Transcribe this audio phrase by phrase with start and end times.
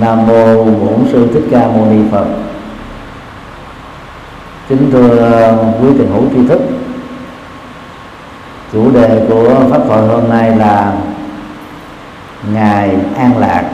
[0.00, 2.26] nam mô bổn sư thích ca mâu ni phật.
[4.68, 5.06] Kính thưa
[5.52, 6.60] uh, quý thiền hữu tri thức,
[8.72, 10.92] chủ đề của pháp thoại hôm nay là
[12.52, 13.64] ngày an lạc.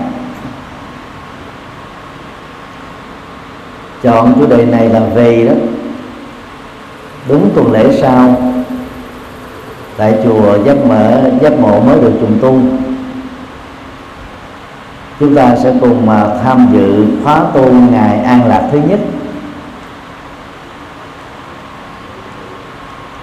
[4.02, 5.52] Chọn chủ đề này là vì đó.
[7.28, 8.34] Đúng tuần lễ sau,
[9.96, 12.58] tại chùa giáp mở, giáp mộ mới được trùng tu
[15.20, 19.00] chúng ta sẽ cùng mà tham dự khóa tu ngày an lạc thứ nhất.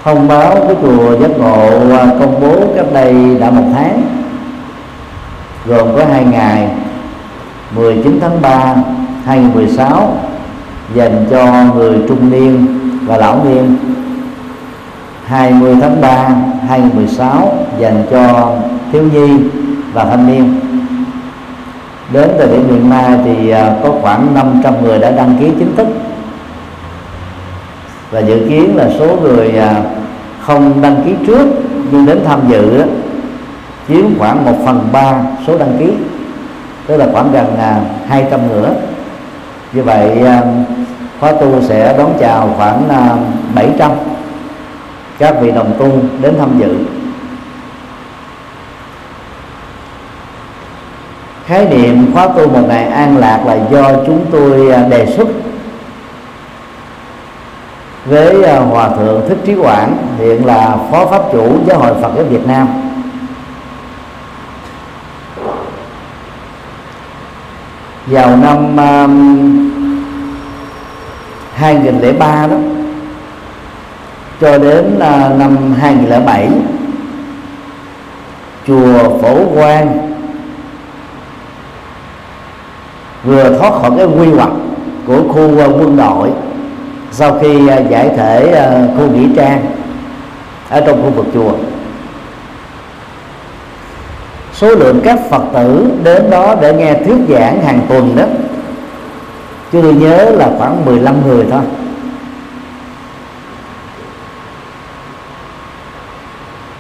[0.04, 1.70] Thông báo của chùa giác ngộ
[2.20, 4.02] công bố cách đây đã một tháng,
[5.66, 6.70] gồm có hai ngày
[7.76, 8.76] 19 tháng 3
[9.26, 10.18] 2016
[10.96, 12.68] dành cho người trung niên
[13.06, 13.76] và lão niên.
[15.26, 16.30] 20 tháng 3
[16.68, 18.52] 2016 dành cho
[18.92, 19.30] thiếu nhi
[19.94, 20.67] và thanh niên
[22.14, 25.76] đến thời điểm hiện nay thì à, có khoảng 500 người đã đăng ký chính
[25.76, 25.88] thức.
[28.12, 29.82] Và dự kiến là số người à,
[30.42, 31.48] không đăng ký trước
[31.92, 32.84] nhưng đến tham dự đó,
[33.88, 35.92] chiếm khoảng 1 phần 3 số đăng ký
[36.88, 38.74] tức là khoảng gần à, 200 nữa
[39.74, 40.24] như vậy
[41.20, 42.84] khóa tu sẽ đón chào khoảng
[43.56, 43.92] 700
[45.20, 45.92] các vị đồng tu
[46.22, 46.76] đến tham dự.
[51.48, 55.28] Khái niệm khóa tu một ngày an lạc là do chúng tôi à, đề xuất.
[58.06, 62.12] Với à, hòa thượng thích trí quảng hiện là phó pháp chủ giáo hội phật
[62.16, 62.68] giáo việt nam.
[68.06, 69.72] Vào năm um,
[71.54, 72.56] 2003 đó
[74.42, 76.50] cho đến uh, năm 2007
[78.68, 80.07] chùa Phổ Quang
[83.28, 84.52] vừa thoát khỏi cái quy hoạch
[85.08, 86.30] của khu ờ, quân đội
[87.12, 89.66] sau khi ờ, giải thể ờ, khu nghĩa trang
[90.70, 91.52] ở trong khu vực chùa.
[94.54, 98.24] Số lượng các phật tử đến đó để nghe thuyết giảng hàng tuần đó,
[99.72, 101.62] chứ tôi nhớ là khoảng 15 người thôi.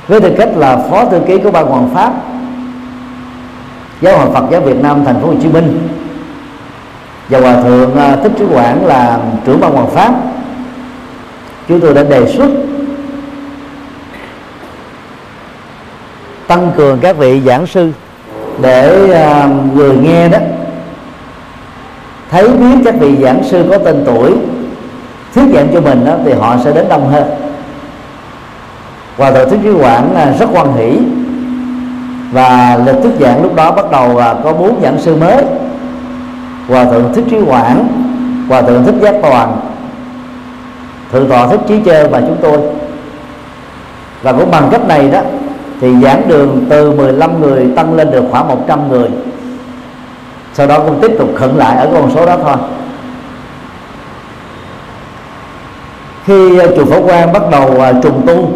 [0.07, 2.13] Với tư cách là phó thư ký của ban hoàng pháp,
[4.01, 5.96] giáo hội Phật giáo Việt Nam thành phố Hồ Chí Minh
[7.29, 10.13] và hòa thượng à, thích trí quảng là trưởng ban hoàng pháp.
[11.67, 12.49] Chúng tôi đã đề xuất
[16.47, 17.91] tăng cường các vị giảng sư
[18.61, 20.37] để à, người nghe đó
[22.31, 24.33] thấy biết các vị giảng sư có tên tuổi
[25.35, 27.23] thuyết giảng cho mình đó, thì họ sẽ đến đông hơn.
[29.17, 30.97] Hòa thượng thích trí quảng à, rất quan hỷ.
[32.31, 35.43] Và lịch thuyết giảng lúc đó bắt đầu có bốn giảng sư mới
[36.67, 37.87] hòa thượng thích trí quảng,
[38.49, 39.59] hòa thượng thích giác toàn,
[41.11, 42.59] thượng tọa thích trí chơi và chúng tôi.
[44.21, 45.21] Và cũng bằng cách này đó,
[45.81, 49.09] thì giảng đường từ 15 người tăng lên được khoảng 100 người.
[50.53, 52.55] Sau đó cũng tiếp tục khẩn lại ở con số đó thôi.
[56.25, 58.51] Khi ờ, chùa Phổ Quang bắt đầu ờ, trùng tu,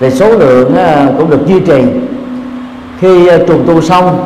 [0.00, 1.82] thì số lượng ờ, cũng được duy trì.
[3.00, 4.24] Khi trùng tu xong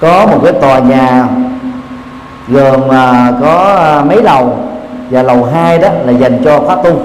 [0.00, 1.26] có một cái tòa nhà
[2.48, 4.58] gồm à, có à, mấy lầu
[5.10, 7.02] và lầu 2 đó là dành cho khóa tu.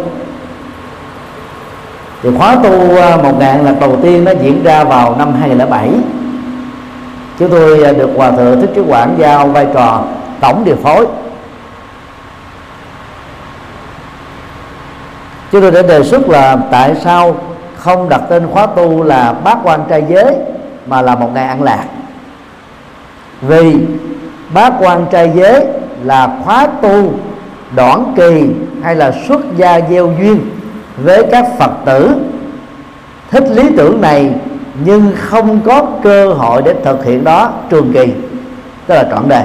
[2.23, 5.89] Thì khóa tu à, một ngàn là đầu tiên nó diễn ra vào năm 2007
[7.39, 10.03] chúng tôi được hòa thượng thích trí quảng giao vai trò
[10.39, 11.07] tổng điều phối.
[15.51, 17.35] Chúng tôi đã đề xuất là tại sao
[17.75, 20.35] không đặt tên khóa tu là bát quan trai giới
[20.85, 21.83] mà là một ngày ăn lạc?
[23.41, 23.75] Vì
[24.53, 25.65] bát quan trai giới
[26.03, 27.13] là khóa tu
[27.75, 28.49] đoạn kỳ
[28.83, 30.39] hay là xuất gia gieo duyên
[31.03, 32.15] với các phật tử.
[33.31, 34.31] Thích lý tưởng này
[34.85, 38.05] nhưng không có cơ hội để thực hiện đó, trường kỳ,
[38.87, 39.43] tức là trọn đời.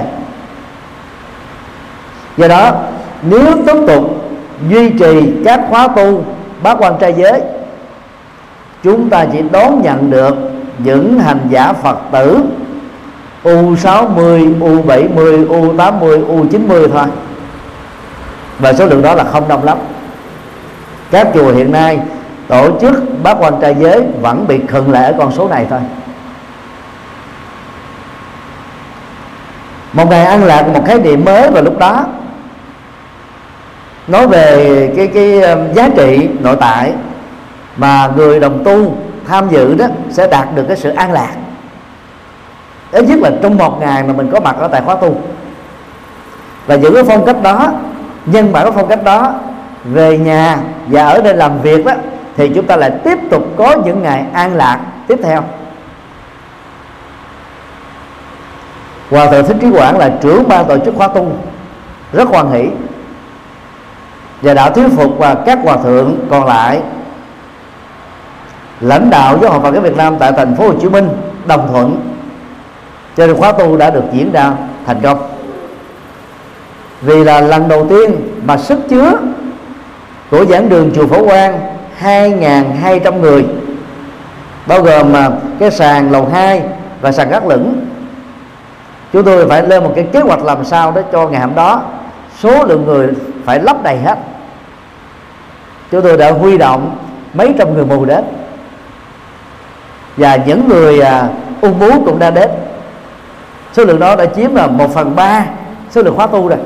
[2.37, 2.71] Do đó,
[3.21, 4.25] nếu tiếp tục
[4.69, 6.23] duy trì các khóa tu
[6.63, 7.41] bát quan trai giới,
[8.83, 10.35] chúng ta chỉ đón nhận được
[10.77, 12.43] những hành giả Phật tử
[13.45, 17.07] U60, U70, U80, U90 thôi.
[18.59, 19.77] Và số lượng đó là không đông lắm.
[21.11, 21.99] Các chùa hiện nay
[22.47, 25.79] tổ chức bác quan trai giới vẫn bị khựng lại ở con số này thôi.
[29.93, 32.05] Một ngày ăn lạc một khái niệm mới vào lúc đó.
[34.07, 36.93] Nói về cái cái um, giá trị nội tại
[37.77, 41.31] mà người đồng tu tham dự đó sẽ đạt được cái sự an lạc
[42.91, 45.15] ít nhất là trong một ngày mà mình có mặt ở tại khóa tu.
[46.67, 47.71] Và giữ cái phong cách đó,
[48.25, 49.33] nhân bản cái phong cách đó,
[49.83, 51.91] về nhà và ở đây làm việc đó,
[52.37, 55.43] thì chúng ta lại tiếp tục có những ngày an lạc tiếp theo.
[59.11, 61.31] Hòa thượng thích trí quảng là trưởng ban tổ chức khóa tu,
[62.13, 62.69] rất hoan hỷ.
[64.41, 66.81] Và đã thuyết phục và các hòa thượng còn lại,
[68.81, 71.09] lãnh đạo giáo hội Phật giáo Việt Nam tại thành phố Hồ Chí Minh
[71.45, 72.14] đồng thuận
[73.17, 74.51] cho nên khóa tu đã được diễn ra
[74.85, 75.29] thành công.
[77.01, 78.15] Vì là lần đầu tiên
[78.45, 79.11] mà sức chứa
[80.31, 81.59] của giảng đường chùa Phổ Quang
[82.01, 83.45] 2.200 người
[84.67, 85.29] bao gồm mà
[85.59, 86.61] cái sàn lầu 2
[87.01, 87.85] và sàn gác lửng.
[89.13, 91.81] Chúng tôi phải lên một cái kế hoạch làm sao để cho ngày hôm đó
[92.39, 93.07] số lượng người
[93.45, 94.17] phải lấp đầy hết.
[95.91, 96.97] Chúng tôi đã huy động
[97.33, 98.23] mấy trăm người mù đến.
[100.17, 101.27] Và những người à,
[101.61, 102.49] ung bú cũng đã đến
[103.75, 105.45] số lượng đó đã chiếm là một phần ba
[105.91, 106.59] số lượng khóa tu rồi.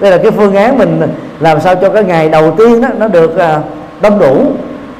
[0.00, 1.02] Đây là cái phương án mình
[1.40, 3.60] làm sao cho cái ngày đầu tiên đó, nó được à,
[4.00, 4.52] đông đủ,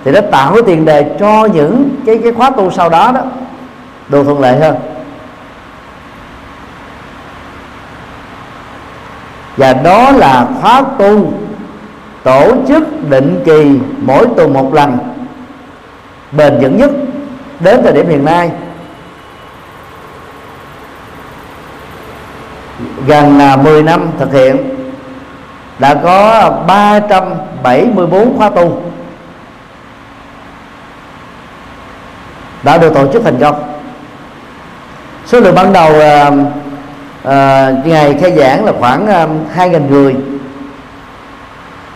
[0.04, 3.20] thì nó tạo cái tiền đề cho những cái cái khóa tu sau đó đó.
[4.08, 4.76] Được thuận lợi hơn.
[9.56, 11.32] Và đó là khóa tu
[12.22, 14.98] tổ chức định kỳ mỗi tuần một lần,
[16.32, 16.90] bền vững nhất
[17.60, 18.50] đến thời điểm hiện nay.
[23.06, 24.56] Gần à, 10 năm thực hiện
[25.78, 28.82] đã có 374 khóa tu.
[32.62, 33.62] Đã được tổ chức thành công.
[35.26, 36.30] Số lượng ban đầu à,
[37.24, 39.26] à, ngày khai giảng là khoảng à,
[39.56, 40.16] 2.000 người.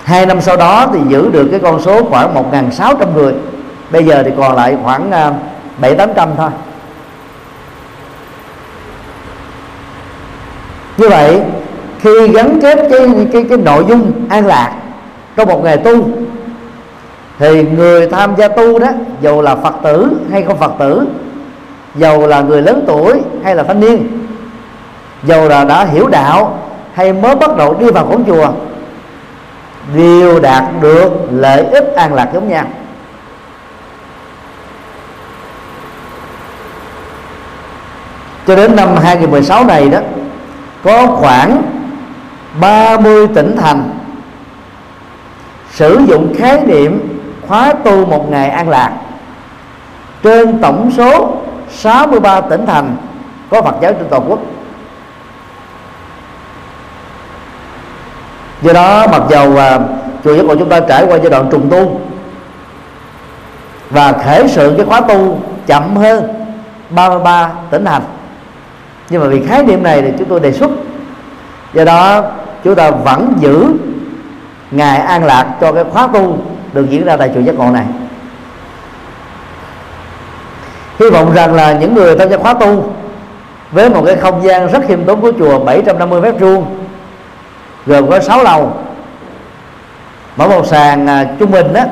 [0.04, 3.34] Hai năm sau đó thì giữ được cái con số khoảng 1.600 người.
[3.90, 5.32] Bây giờ thì còn lại khoảng à,
[5.78, 6.50] bảy tám trăm thôi.
[11.00, 11.40] Như vậy,
[12.00, 14.72] khi gắn kết cái cái cái nội dung an lạc
[15.36, 16.08] trong một ngày tu,
[17.38, 18.88] thì người tham gia tu đó,
[19.20, 21.06] dù là phật tử hay không phật tử
[21.94, 24.26] dầu là người lớn tuổi hay là thanh niên
[25.22, 26.58] dầu là đã hiểu đạo
[26.94, 28.48] hay mới bắt đầu đi vào cổng chùa,
[29.96, 32.64] đều đạt được lợi ích an lạc giống nhau.
[38.46, 39.98] Cho đến năm 2016 này đó
[40.82, 41.62] có khoảng
[42.60, 43.90] 30 tỉnh thành
[45.70, 48.92] sử dụng khái niệm khóa tu một ngày an lạc.
[50.22, 51.36] Trên tổng số
[51.70, 52.96] 63 tỉnh thành
[53.50, 54.38] có Phật giáo trên toàn quốc.
[58.62, 59.78] Do đó mặc dầu à,
[60.24, 62.00] chùa giác ngộ chúng ta trải qua giai đoạn trùng tu
[63.90, 66.28] và khởi sự cái khóa tu chậm hơn
[66.90, 68.02] 33 tỉnh thành
[69.10, 70.70] nhưng mà vì khái niệm này thì chúng tôi đề xuất.
[71.74, 72.22] Do đó
[72.64, 73.66] chúng ta vẫn giữ
[74.70, 76.38] ngày an lạc cho cái khóa tu
[76.72, 77.86] được diễn ra tại chùa giác ngộ này.
[80.98, 82.92] Hy vọng rằng là những người tham gia khóa tu
[83.70, 86.66] với một cái không gian rất khiêm tốn của chùa 750 mét vuông
[87.86, 88.72] gồm có 6 lầu
[90.36, 91.82] mỗi một sàn à, trung bình đó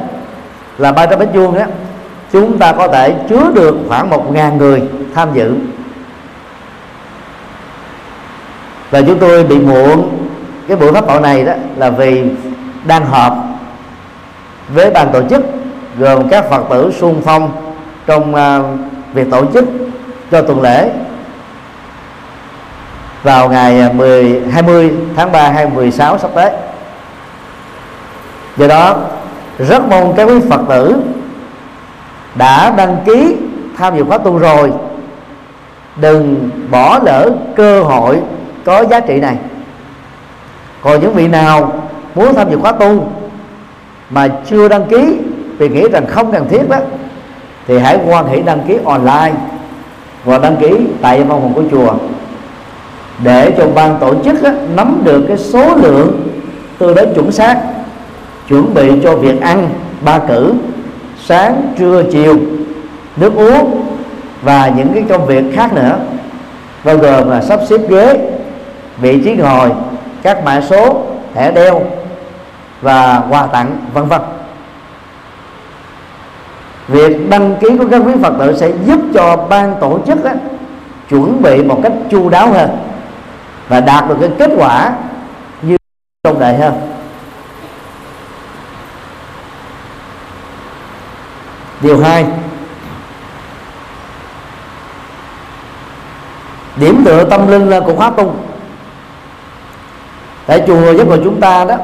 [0.78, 1.64] là 300 mét vuông đó
[2.32, 4.82] chúng ta có thể chứa được khoảng một ngàn người
[5.14, 5.54] tham dự.
[8.90, 10.08] Và chúng tôi bị muộn.
[10.68, 12.24] Cái buổi pháp hội này đó là vì
[12.84, 13.36] đang họp
[14.68, 15.42] với ban tổ chức,
[15.98, 17.50] gồm các phật tử xung phong
[18.06, 18.60] trong à,
[19.14, 19.64] việc tổ chức
[20.30, 20.90] cho tuần lễ.
[23.22, 26.50] Vào ngày à, 10 20 tháng 3 2016 sắp tới.
[28.56, 28.96] Do đó,
[29.58, 30.96] rất mong các quý phật tử
[32.34, 33.36] đã đăng ký
[33.76, 34.72] tham dự khóa tu rồi.
[35.96, 38.20] Đừng bỏ lỡ cơ hội
[38.68, 39.36] có giá trị này.
[40.82, 41.72] Còn những vị nào
[42.14, 43.12] muốn tham dự khóa tu
[44.10, 45.16] mà chưa đăng ký
[45.58, 46.76] vì nghĩ rằng không cần thiết đó
[47.66, 49.34] thì hãy quan hệ đăng ký online
[50.24, 50.68] và đăng ký
[51.02, 51.94] tại văn phòng của chùa.
[53.24, 56.28] Để cho ban tổ chức á, nắm được cái số lượng
[56.78, 57.58] tương đối chuẩn xác
[58.48, 59.68] chuẩn bị cho việc ăn
[60.04, 60.54] ba cử
[61.24, 62.36] sáng trưa chiều
[63.16, 63.82] nước uống
[64.42, 65.98] và những cái công việc khác nữa.
[66.84, 68.37] Bao gồm là sắp xếp ghế
[69.00, 69.70] vị trí ngồi
[70.22, 71.82] các mã số thẻ đeo
[72.80, 74.20] và quà tặng vân vân.
[76.88, 80.34] Việc đăng ký của các quý phật tử sẽ giúp cho ban tổ chức á,
[81.10, 82.70] chuẩn bị một cách chu đáo hơn
[83.68, 84.92] và đạt được cái kết quả
[85.62, 85.76] như
[86.24, 86.74] trong đời hơn.
[91.80, 92.26] Điều hai
[96.76, 98.34] điểm tựa tâm linh của khóa tu
[100.48, 101.76] tại chùa giúp của chúng ta đó,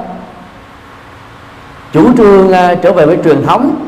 [1.93, 3.87] chủ trương à, trở về với truyền thống,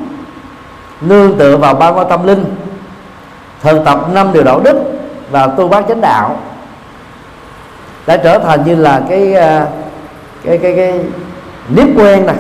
[1.01, 2.45] nương tựa vào ba ngôi tâm linh,
[3.63, 4.77] thực tập năm điều đạo đức
[5.31, 6.41] và tu bác chánh đạo.
[8.07, 9.67] Đã trở thành như là cái à,
[10.45, 11.01] cái cái cái
[11.69, 12.37] nếp quen này.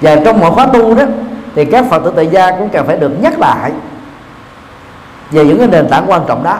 [0.00, 1.04] Và trong mỗi khóa tu đó,
[1.54, 3.72] thì các phật tử tại gia cũng cần phải được nhắc lại
[5.30, 6.58] về những cái nền tảng quan trọng đó.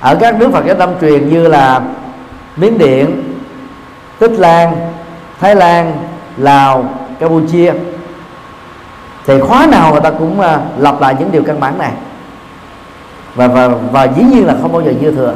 [0.00, 1.80] Ở các nước Phật giáo tâm truyền như là
[2.56, 3.34] Miến Điện,
[4.18, 4.76] Tích Lan,
[5.40, 5.96] Thái Lan,
[6.36, 6.88] Lào,
[7.20, 7.72] Campuchia.
[9.26, 11.92] Thì khóa nào người ta cũng à, lặp lại những điều căn bản này.
[13.34, 15.34] Và và và dĩ nhiên là không bao giờ dư thừa.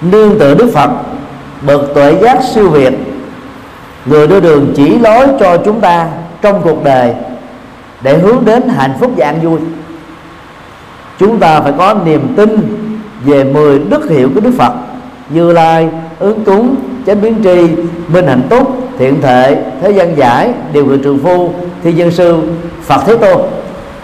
[0.00, 0.90] Nương tựa Đức Phật
[1.62, 2.94] bậc tuệ giác siêu việt
[4.06, 6.08] người đưa đường chỉ lối cho chúng ta
[6.42, 7.14] trong cuộc đời
[8.00, 9.60] để hướng đến hạnh phúc và an vui.
[11.18, 12.77] Chúng ta phải có niềm tin
[13.24, 14.72] về 10 đức hiệu của Đức Phật.
[15.28, 20.52] Như Lai, ứng cúng, chánh biến tri, minh hạnh túc, thiện thệ, thế gian giải,
[20.72, 22.42] điều người trường phu, thi dân sư,
[22.82, 23.40] Phật Thế Tôn.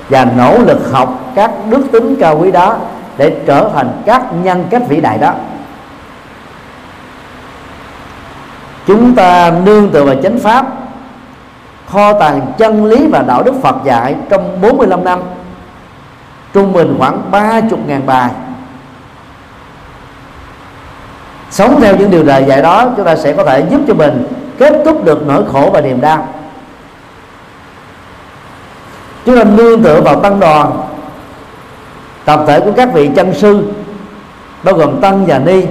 [0.08, 2.76] Và nỗ lực học các đức tính cao quý đó
[3.16, 5.32] để trở thành các nhân cách vĩ đại đó.
[8.86, 10.66] Chúng ta nương tựa vào chánh pháp
[11.88, 15.20] kho tàng chân lý và đạo đức Phật dạy trong 45 năm
[16.52, 18.30] trung bình khoảng 30.000 bài
[21.54, 24.26] sống theo những điều lời dạy đó, chúng ta sẽ có thể giúp cho mình
[24.58, 26.28] kết thúc được nỗi khổ và niềm đau.
[29.26, 30.70] Chúng ta nương tựa vào tăng đoàn,
[32.24, 33.72] tập thể của các vị chân sư,
[34.62, 35.62] bao gồm tăng và ni,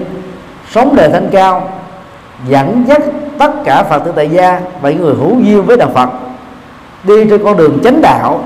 [0.71, 1.69] sống đời thanh cao,
[2.47, 3.01] dẫn dắt
[3.39, 6.09] tất cả phật tử tại gia và những người hữu duyên với đạo phật,
[7.03, 8.43] đi trên con đường chánh đạo,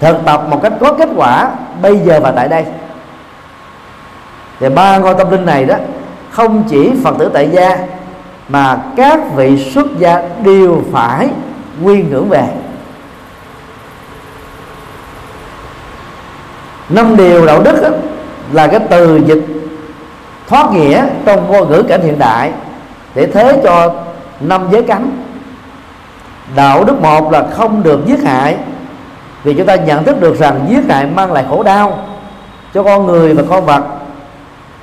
[0.00, 1.50] thực tập một cách có kết quả
[1.82, 2.64] bây giờ và tại đây.
[4.60, 5.74] Thì ba ngôi tâm linh này đó
[6.30, 7.78] không chỉ phật tử tại gia
[8.48, 11.28] mà các vị xuất gia đều phải
[11.82, 12.44] quy ngưỡng về.
[16.88, 17.88] Năm điều đạo đức đó,
[18.52, 19.44] là cái từ dịch
[20.48, 22.52] thoát nghĩa trong ngôn ngữ cảnh hiện đại
[23.14, 23.94] để thế cho
[24.40, 25.10] năm giới cấm.
[26.56, 28.56] Đạo đức một là không được giết hại
[29.42, 31.98] vì chúng ta nhận thức được rằng giết hại mang lại khổ đau
[32.74, 33.82] cho con người và con vật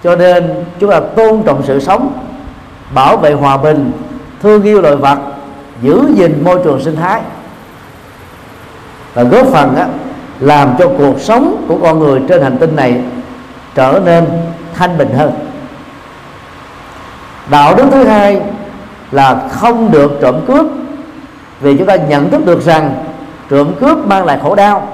[0.04, 2.14] cho nên chúng ta tôn trọng sự sống
[2.94, 3.92] bảo vệ hòa bình
[4.42, 5.20] thương yêu loài vật
[5.82, 7.22] giữ gìn môi trường sinh thái.
[9.14, 9.88] Và góp phần á,
[10.40, 13.02] làm cho cuộc sống của con người trên hành tinh này
[13.76, 14.26] trở nên
[14.74, 15.32] thanh bình hơn.
[17.50, 18.42] Đạo đức thứ hai
[19.12, 20.66] là không được trộm cướp
[21.62, 22.94] vì chúng ta nhận thức được rằng
[23.50, 24.88] trộm cướp mang lại khổ đau.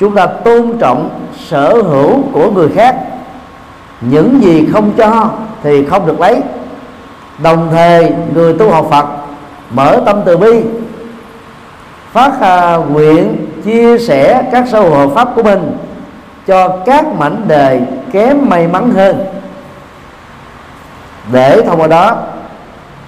[0.00, 1.10] Chúng ta tôn trọng
[1.48, 2.96] sở hữu của người khác
[4.02, 5.30] những gì không cho
[5.62, 6.40] thì không được lấy.
[7.42, 9.06] Đồng thời người tu học phật
[9.70, 10.62] mở tâm từ bi
[12.12, 15.76] phát à, nguyện chia sẻ các sâu hộ pháp của mình
[16.46, 17.80] cho các mảnh đời
[18.12, 19.24] kém may mắn hơn.
[21.32, 22.16] Để thông qua đó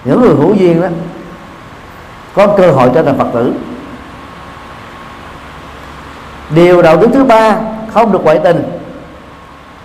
[0.04, 0.88] những người hữu duyên đó
[2.34, 3.52] có cơ hội trở thành phật tử.
[6.50, 7.56] Điều đạo đức thứ ba
[7.94, 8.83] không được ngoại tình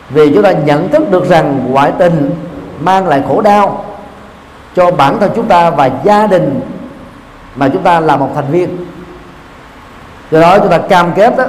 [0.09, 2.31] vì chúng ta nhận thức được rằng ngoại tình
[2.79, 3.85] mang lại khổ đau
[4.75, 6.61] cho bản thân chúng ta và gia đình
[7.55, 8.77] mà chúng ta là một thành viên.
[10.31, 11.43] Do đó chúng ta cam kết đó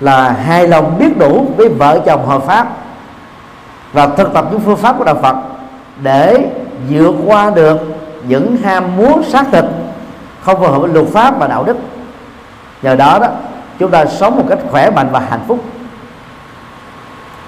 [0.00, 2.66] là hài lòng biết đủ với vợ chồng hợp pháp
[3.92, 5.36] và thực tập những phương pháp của đạo Phật
[6.02, 6.48] để
[6.90, 7.80] vượt qua được
[8.28, 9.64] những ham muốn xác thịt
[10.42, 11.76] không phù hợp với luật pháp và đạo đức.
[12.82, 13.26] Nhờ đó đó,
[13.78, 15.58] chúng ta sống một cách khỏe mạnh và hạnh phúc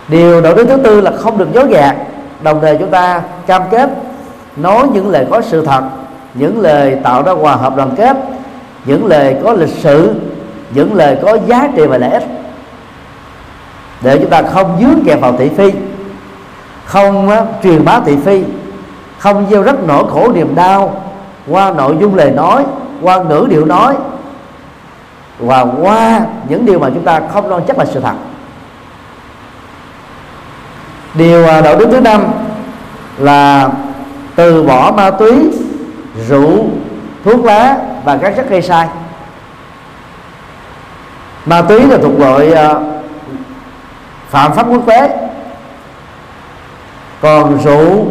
[0.09, 1.97] điều đạo đức thứ tư là không được dối gạt.
[2.43, 3.91] Đồng thời chúng ta cam kết
[4.57, 5.83] nói những lời có sự thật
[6.35, 8.17] những lời tạo ra hòa hợp đoàn kết
[8.85, 10.15] những lời có lịch sử
[10.75, 12.25] những lời có giá trị và lợi ích.
[14.03, 15.73] Để chúng ta không dướng kẹt vào thị phi
[16.85, 18.43] không uh, truyền bá thị phi
[19.19, 21.03] không gieo rất nỗi khổ niềm đau
[21.49, 22.65] qua nội dung lời nói
[23.03, 23.95] qua ngữ điệu nói
[25.39, 28.15] và qua những điều mà chúng ta không lo chắc là sự thật
[31.15, 32.25] điều à, đạo đức thứ năm
[33.19, 33.69] là
[34.37, 35.33] từ bỏ ma túy,
[36.29, 36.65] rượu,
[37.25, 38.89] thuốc lá và các chất gây sai.
[41.47, 42.75] Ma túy là thuộc loại à,
[44.31, 45.29] phạm pháp quốc tế.
[47.21, 48.07] Còn rượu,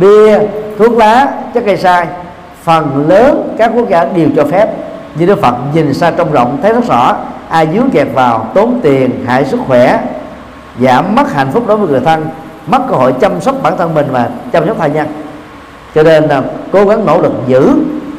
[0.00, 0.38] bia,
[0.78, 2.06] thuốc lá, chất gây sai,
[2.62, 4.68] phần lớn các quốc gia đều cho phép.
[5.14, 7.16] Như Đức Phật nhìn xa trong rộng, thấy rất rõ,
[7.48, 10.00] ai dướng kẹt vào tốn tiền, hại sức khỏe
[10.80, 12.26] giảm mất hạnh phúc đối với người thân
[12.66, 15.08] mất cơ hội chăm sóc bản thân mình và chăm sóc thai nhân.
[15.94, 17.74] Cho nên là cố gắng nỗ lực giữ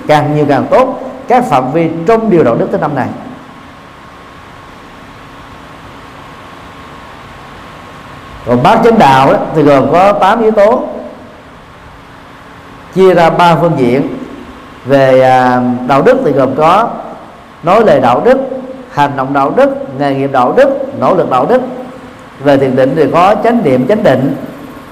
[0.07, 3.07] càng nhiều càng tốt các phạm vi trong điều đạo đức thứ năm này.
[8.45, 10.83] Còn bát chánh đạo đó, thì gồm có 8 yếu tố.
[12.93, 14.07] Chia ra ba phương diện.
[14.85, 16.89] Về à, đạo đức thì gồm có
[17.63, 18.37] nói lời đạo đức
[18.91, 21.61] hành động đạo đức nghề nghiệp đạo đức nỗ lực đạo đức
[22.43, 24.35] về thiền định thì có chánh niệm, chánh định.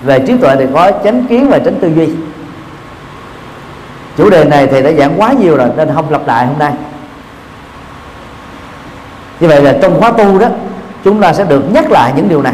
[0.01, 2.09] Về trí tuệ thì có chánh kiến và chánh tư duy.
[4.17, 6.73] Chủ đề này thì đã giảng quá nhiều rồi, nên không lặp lại hôm nay.
[9.39, 10.47] Như vậy là trong khóa tu đó,
[11.03, 12.53] chúng ta sẽ được nhắc lại những điều này.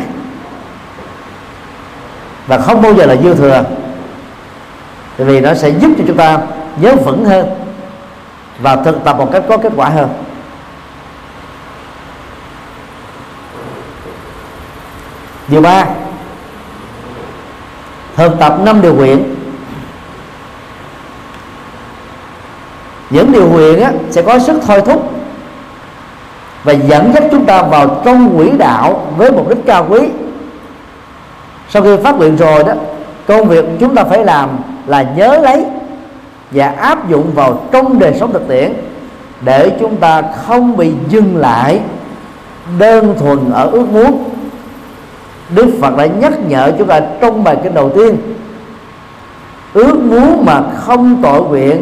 [2.47, 3.63] Và không bao giờ là dư thừa.
[5.17, 6.39] Vì nó sẽ giúp cho chúng ta
[6.81, 7.49] nhớ vững hơn
[8.59, 10.09] và thực tập một cách có kết quả hơn.
[15.47, 15.85] Điều ba.
[18.15, 19.35] Thực tập năm điều nguyện.
[23.09, 25.11] Những điều nguyện á, sẽ có sức thôi thúc
[26.63, 29.99] và dẫn dắt chúng ta vào trong quỹ đạo với mục đích cao quý.
[31.69, 32.73] Sau khi phát nguyện rồi đó
[33.27, 34.49] công việc chúng ta phải làm
[34.85, 35.65] là nhớ lấy
[36.51, 38.73] và áp dụng vào trong đời sống thực tiễn
[39.41, 41.79] để chúng ta không bị dừng lại
[42.79, 44.23] đơn thuần ở ước muốn.
[45.49, 48.17] Đức Phật đã nhắc nhở chúng ta trong bài kinh đầu tiên.
[49.73, 51.81] Ước muốn mà không tội nguyện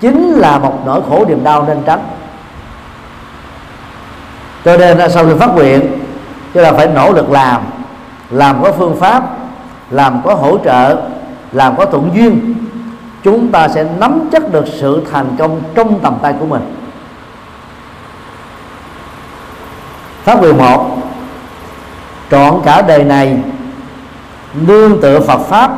[0.00, 2.00] chính là một nỗi khổ niềm đau nên tránh.
[4.64, 5.80] Cho nên sau khi phát nguyện,
[6.54, 7.62] chúng ta phải nỗ lực làm.
[8.30, 9.36] Làm có phương pháp,
[9.90, 10.96] làm có hỗ trợ,
[11.52, 12.54] làm có thuận duyên,
[13.22, 16.62] chúng ta sẽ nắm chắc được sự thành công trong tầm tay của mình.
[20.24, 20.96] Phát nguyện một
[22.30, 23.36] trọn cả đời này,
[24.54, 25.70] nương tựa Phật pháp,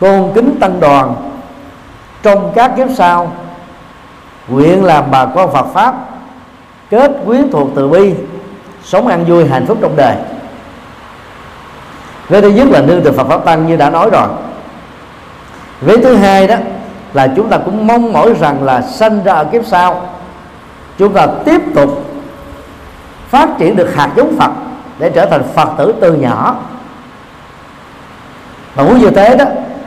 [0.00, 1.14] tôn kính tăng đoàn.
[2.22, 3.32] Trong các kiếp sau,
[4.48, 5.94] nguyện làm bà con Phật pháp
[6.90, 8.14] kết quyến thuộc từ bi,
[8.84, 10.16] sống ăn vui, hạnh phúc trong đời.
[12.28, 14.28] Vế thứ nhất là nương tựa Phật pháp tăng như đã nói rồi.
[15.80, 16.56] Vế thứ hai đó
[17.14, 20.08] là chúng ta cũng mong mỏi rằng là sanh ra ở kiếp sau,
[20.98, 22.04] chúng ta tiếp tục
[23.28, 24.50] phát triển được hạt giống Phật
[25.00, 26.56] để trở thành phật tử từ nhỏ.
[28.76, 29.44] Mà muốn như thế đó,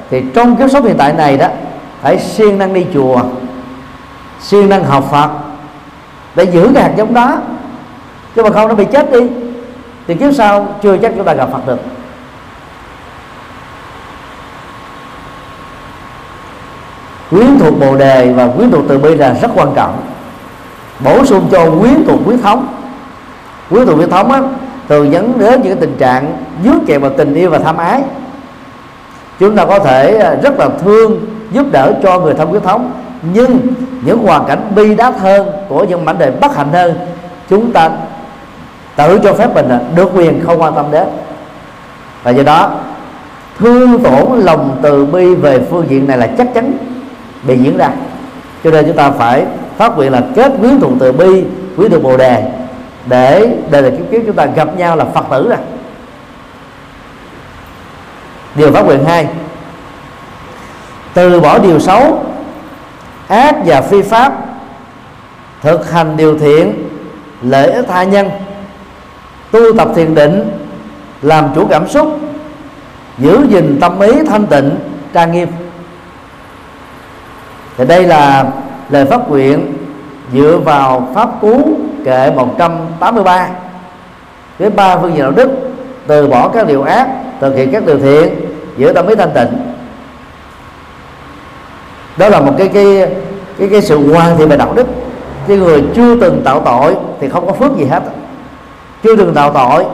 [0.09, 1.47] thì trong kiếp sống hiện tại này đó,
[2.01, 3.21] phải siêng năng đi chùa,
[4.41, 5.29] siêng năng học phật,
[6.35, 7.37] để giữ cái hạt giống đó.
[8.35, 9.19] Chứ mà không nó bị chết đi,
[10.07, 11.79] thì kiếp sau chưa chắc chúng ta gặp phật được.
[17.29, 20.01] Quyến thuộc bồ đề và quyến thuộc từ bi là rất quan trọng.
[20.99, 22.67] Bổ sung cho quyến thuộc quyến thống.
[23.69, 24.41] Quyến thuộc quyến thống á
[24.89, 28.01] thường dẫn đến những tình trạng dướng kẹt vào tình yêu và tham ái.
[29.39, 32.91] Chúng ta có thể à, rất là thương, giúp đỡ cho người thân huyết thống.
[33.33, 33.59] Nhưng
[34.05, 36.93] những hoàn cảnh bi đát hơn của những mảnh đời bất hạnh hơn,
[37.49, 37.89] chúng ta
[38.95, 41.07] tự cho phép mình à, được quyền không quan tâm đến.
[42.23, 42.71] Và do đó,
[43.59, 46.73] thương tổn lòng từ bi về phương diện này là chắc chắn
[47.47, 47.89] bị diễn ra.
[48.63, 49.45] Cho nên chúng ta phải
[49.77, 51.43] phát nguyện là kết quyến thuận từ bi
[51.77, 52.43] quyến được bồ đề
[53.05, 55.57] để đời đời kiếp kiếp chúng ta gặp nhau là phật tử à.
[58.55, 59.27] Điều pháp quyền hai.
[61.13, 62.25] Từ bỏ điều xấu,
[63.27, 64.33] ác và phi pháp,
[65.61, 66.89] thực hành điều thiện,
[67.41, 68.29] lợi ích tha nhân,
[69.51, 70.51] tu tập thiền định,
[71.21, 72.19] làm chủ cảm xúc,
[73.17, 74.75] giữ gìn tâm ý thanh tịnh,
[75.13, 75.47] trang nghiêm.
[77.77, 78.45] Thì đây là
[78.89, 79.73] lời phát nguyện
[80.33, 83.47] dựa vào pháp cú kệ 183
[84.59, 85.49] với ba phương diện đạo đức,
[86.07, 87.07] từ bỏ các điều ác,
[87.41, 88.35] thực hiện các điều thiện,
[88.77, 89.73] giữ tâm ý thanh tịnh.
[92.17, 93.09] Đó là một cái cái
[93.59, 94.87] cái cái sự hoàn thiện về đạo đức.
[95.47, 98.03] Cái người chưa từng tạo tội thì không có phước gì hết.
[99.03, 99.85] Chưa từng tạo tội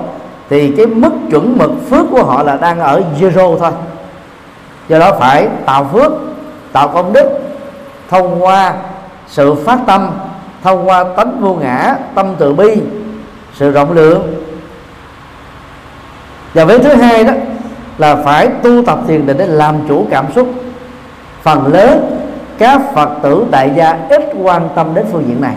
[0.49, 3.71] thì cái mức chuẩn mực phước của họ là đang ở zero thôi.
[4.89, 6.11] Do đó phải tạo phước,
[6.71, 7.29] tạo công đức,
[8.09, 8.73] thông qua
[9.27, 10.09] sự phát tâm
[10.63, 12.81] thông qua tánh vô ngã, tâm từ bi,
[13.53, 14.43] sự rộng lượng.
[16.53, 17.33] Và vế thứ hai đó
[17.97, 20.53] là phải tu tập thiền định để làm chủ cảm xúc.
[21.43, 22.19] Phần lớn
[22.57, 25.55] các phật tử đại gia ít quan tâm đến phương diện này.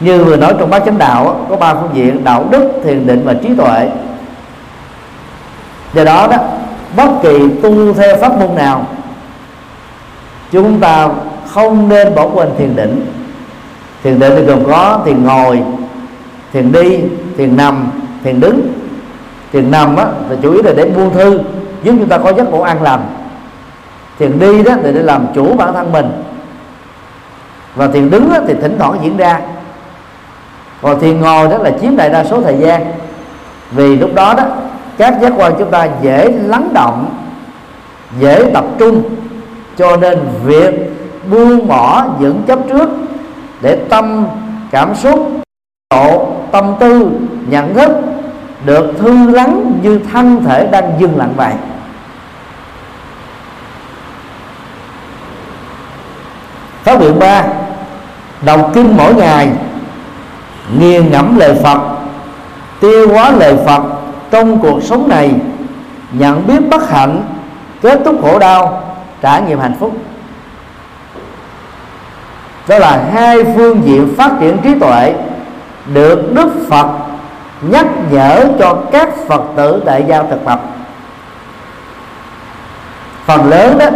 [0.00, 3.22] Như vừa nói trong bát chánh đạo có ba phương diện, đạo đức, thiền định
[3.24, 3.90] và trí tuệ.
[5.94, 6.36] Do đó đó,
[6.96, 8.86] bất kỳ tu theo pháp môn nào,
[10.52, 11.08] chúng ta
[11.54, 13.06] không nên bỏ quên thiền định.
[14.02, 15.62] Thiền định thì gồm có thiền ngồi
[16.52, 17.00] thiền đi
[17.36, 17.90] thiền nằm
[18.24, 18.72] thiền đứng.
[19.52, 21.40] Thiền nằm á thì chủ yếu là để buông thư
[21.82, 23.00] giúp chúng ta có giấc ngủ an lành.
[24.18, 26.06] Thiền đi đó thì để làm chủ bản thân mình.
[27.74, 29.40] Và thiền đứng đó, thì thỉnh thoảng diễn ra.
[30.82, 32.84] Còn thiền ngồi đó là chiếm đại đa số thời gian.
[33.70, 34.44] Vì lúc đó đó
[34.98, 37.06] các giác quan chúng ta dễ lắng động
[38.20, 39.02] dễ tập trung.
[39.78, 40.74] Cho nên việc
[41.30, 42.88] buông bỏ những chấp trước
[43.60, 44.26] để tâm
[44.70, 45.30] cảm xúc,
[45.90, 47.10] độ tâm tư,
[47.48, 47.90] nhận thức
[48.64, 51.52] được thư lắng như thân thể đang dừng lặng vậy.
[56.82, 57.44] Phát nguyện ba,
[58.44, 59.48] đọc kinh mỗi ngày,
[60.78, 61.80] nghiền ngẫm lời phật,
[62.80, 63.82] tiêu hóa lời phật
[64.30, 65.34] trong cuộc sống này,
[66.12, 67.22] nhận biết bất hạnh,
[67.82, 68.82] kết thúc khổ đau,
[69.20, 69.96] trải nghiệm hạnh phúc
[72.68, 75.14] đó là hai phương diện phát triển trí tuệ
[75.94, 76.86] được đức phật
[77.62, 80.60] nhắc nhở cho các phật tử đại gia thực tập.
[83.26, 83.86] Phần lớn đó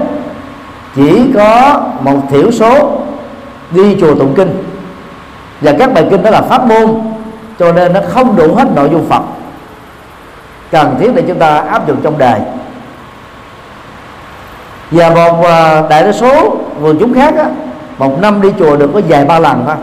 [0.95, 3.01] chỉ có một thiểu số
[3.71, 4.65] đi chùa tụng kinh.
[5.61, 7.01] Và các bài kinh đó là pháp môn
[7.59, 9.23] cho nên nó không đủ hết nội dung phật.
[10.71, 12.41] Cần thiết để chúng ta áp dụng trong đời.
[14.91, 17.45] Và một à, đại đa số người chúng khác á,
[17.99, 19.77] một năm đi chùa được có vài ba lần thôi.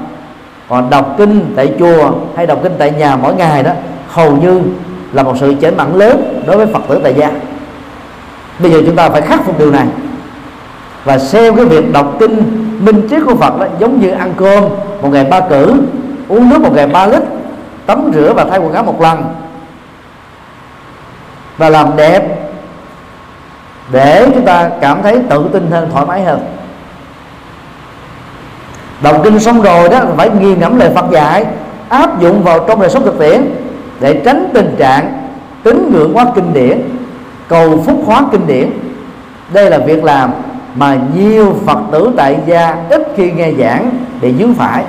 [0.69, 3.71] Còn đọc kinh tại chùa hay đọc kinh tại nhà mỗi ngày đó,
[4.07, 4.61] hầu như
[5.13, 7.31] là một sự chảy mặn lớn đối với phật tử tại gia.
[8.59, 9.87] Bây giờ chúng ta phải khắc phục điều này
[11.03, 14.63] và xem cái việc đọc kinh minh triết của Phật đó giống như ăn cơm,
[15.01, 15.73] một ngày ba cử,
[16.27, 17.23] uống nước một ngày ba lít,
[17.85, 19.23] tắm rửa và thay quần áo một lần
[21.57, 22.49] và làm đẹp
[23.91, 26.39] để chúng ta cảm thấy tự tin hơn, thoải mái hơn
[29.05, 31.45] đọc kinh xong rồi đó, phải nghiền ngẫm lời Phật dạy,
[31.89, 33.41] áp dụng vào trong đời sống thực tiễn
[33.99, 35.27] để tránh tình trạng
[35.63, 36.81] tín ngưỡng hóa kinh điển,
[37.47, 38.69] cầu phúc hóa kinh điển.
[39.53, 40.31] Đây là việc làm
[40.75, 43.89] mà nhiều phật tử tại gia ít khi nghe giảng
[44.21, 44.83] để dướng phải.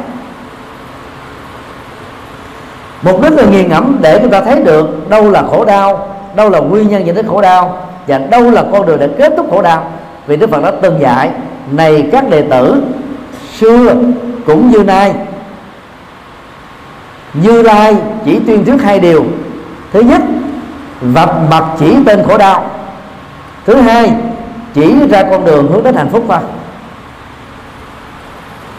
[3.02, 6.50] Mục đích là nghiền ngẫm để chúng ta thấy được đâu là khổ đau, đâu
[6.50, 9.46] là nguyên nhân dẫn đến khổ đau, và đâu là con đường để kết thúc
[9.50, 9.90] khổ đau.
[10.26, 11.30] Vì đức phật đã từng dạy,
[11.70, 12.82] này các đệ tử
[13.60, 13.94] xưa
[14.46, 15.14] cũng như nay.
[17.34, 19.24] Như lai chỉ tuyên thuyết hai điều.
[19.92, 20.22] Thứ nhất,
[21.00, 22.70] vập mặt chỉ tên khổ đau
[23.66, 24.12] thứ hai,
[24.74, 26.38] chỉ ra con đường hướng đến hạnh phúc thôi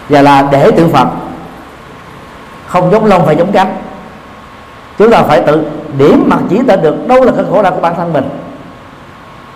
[0.09, 1.07] và là để tự phật.
[2.67, 3.75] Không giống lông phải giống cánh.
[4.97, 7.81] Chúng ta phải tự điểm mặt chỉ tên được đâu là cái khổ đau của
[7.81, 8.29] bản thân mình.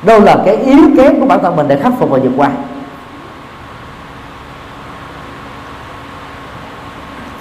[0.03, 2.49] Đâu là cái yếu kém của bản thân mình để khắc phục và vượt qua.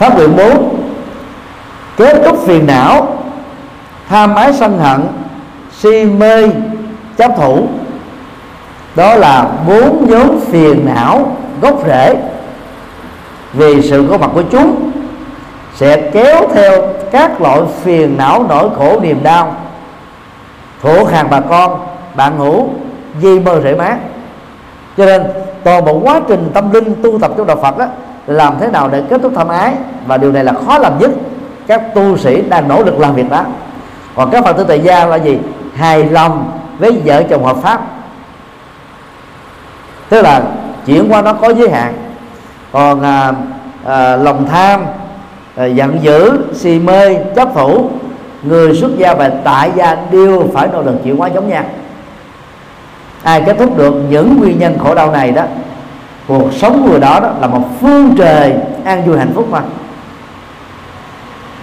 [0.01, 0.83] Pháp nguyện bốn.
[1.97, 3.19] Kết thúc phiền não,
[4.09, 5.01] tham ái sân hận,
[5.73, 6.49] si mê
[7.17, 7.67] chấp thủ.
[8.97, 12.17] Đó là bốn nhóm phiền não gốc rễ.
[13.53, 14.91] Vì sự có mặt của chúng,
[15.75, 16.73] sẽ kéo theo
[17.11, 19.57] các loại phiền não nỗi khổ niềm đau.
[20.83, 21.81] Khổ hàng bà con,
[22.15, 22.69] bạn ngủ
[23.23, 23.97] di mơ rễ mát.
[24.97, 25.23] Cho nên
[25.65, 27.87] toàn bộ quá trình tâm linh tu tập trong đạo Phật đó
[28.27, 29.75] làm thế nào để kết thúc tham ái
[30.07, 31.11] và điều này là khó làm nhất.
[31.67, 33.45] Các tu sĩ đang nỗ lực làm việc đó.
[34.15, 35.39] Còn các phật tử tại gia là gì?
[35.75, 37.81] Hài lòng với vợ chồng hợp pháp.
[40.09, 40.43] Tức là
[40.87, 41.95] chuyển qua nó có giới hạn.
[42.73, 43.33] Còn à,
[43.85, 44.85] à, lòng tham
[45.57, 47.91] à, giận dữ si mê chấp thủ
[48.43, 51.65] người xuất gia và tại gia đều phải nỗ lực chuyển hóa giống nhau.
[53.23, 55.43] Ai kết thúc được những nguyên nhân khổ đau này đó
[56.31, 59.63] cuộc sống người đó, đó là một phương trời an vui hạnh phúc mà.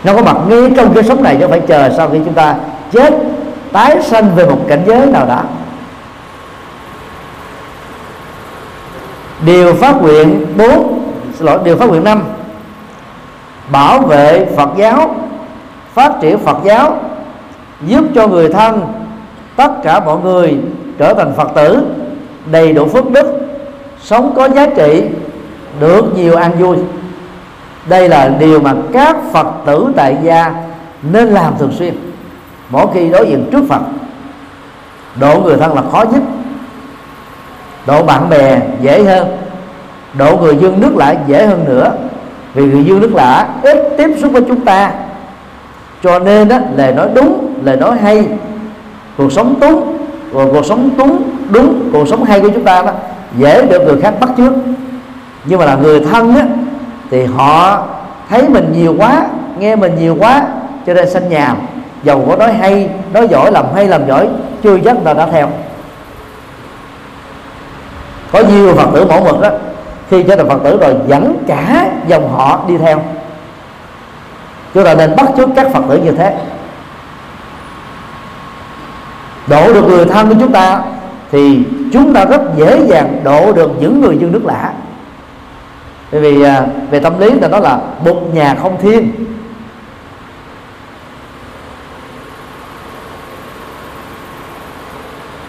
[0.03, 2.56] Nó có mặt ngay trong cái sống này chứ phải chờ sau khi chúng ta
[2.91, 3.13] chết
[3.71, 5.41] tái sanh về một cảnh giới nào đó.
[9.45, 11.03] Điều phát nguyện bốn
[11.38, 12.23] xin lỗi điều phát nguyện năm
[13.71, 15.15] bảo vệ Phật giáo
[15.93, 16.97] phát triển Phật giáo
[17.82, 18.82] giúp cho người thân
[19.56, 20.58] tất cả mọi người
[20.97, 21.86] trở thành Phật tử
[22.51, 23.47] đầy đủ phước đức
[24.02, 25.04] sống có giá trị,
[25.80, 26.78] được nhiều an vui.
[27.86, 30.54] Đây là điều mà các Phật tử tại gia
[31.12, 31.94] nên làm thường xuyên.
[32.70, 33.82] Mỗi khi đối diện trước Phật,
[35.20, 36.22] độ người thân là khó nhất.
[37.86, 39.28] Độ bạn bè dễ hơn.
[40.14, 41.92] Độ người dương nước lạ dễ hơn nữa.
[42.54, 44.92] Vì người dương nước lạ ít tiếp xúc với chúng ta.
[46.04, 48.28] Cho nên đó lời nói đúng, lời nói hay.
[49.18, 49.98] Cuộc sống túng
[50.32, 52.92] cuộc sống túng đúng, cuộc sống hay của chúng ta đó
[53.38, 54.54] dễ được người khác bắt trước.
[55.46, 56.44] Nhưng mà là người thân á,
[57.12, 57.84] thì họ
[58.30, 59.28] thấy mình nhiều quá,
[59.60, 60.44] nghe mình nhiều quá,
[60.88, 61.58] cho nên sanh nhàm.
[62.04, 64.28] Dầu có nói hay, nói giỏi, làm hay làm giỏi,
[64.63, 65.50] chưa chắc là đã theo.
[68.32, 69.50] Có nhiều phật tử mẫu mực đó,
[70.10, 73.02] khi trở thành phật tử rồi dẫn cả dòng họ đi theo.
[74.74, 76.36] Chúng ta nên bắt chước các phật tử như thế.
[79.48, 80.82] Đổ được người thân của chúng ta,
[81.32, 84.73] thì chúng ta rất dễ dàng độ được những người dân nước lạ
[86.12, 89.12] bởi vì à, về tâm lý ta nói là một nhà không thiên.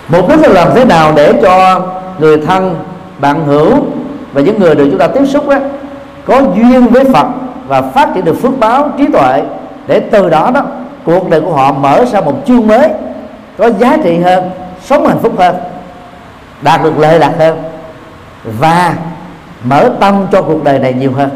[0.09, 1.83] Mục đích là làm thế nào để cho
[2.18, 2.77] người thân
[3.18, 3.70] bạn hữu
[4.33, 5.57] và những người được chúng ta tiếp xúc đó,
[6.24, 7.27] có duyên với Phật
[7.68, 9.42] và phát triển được phước báo trí tuệ
[9.87, 10.62] để từ đó đó
[11.05, 12.88] cuộc đời của họ mở ra một chương mới
[13.59, 14.51] có giá trị hơn
[14.85, 15.55] sống hạnh phúc hơn
[16.62, 17.62] đạt được lợi lạc hơn
[18.44, 18.94] và
[19.64, 21.31] mở tâm cho cuộc đời này nhiều hơn.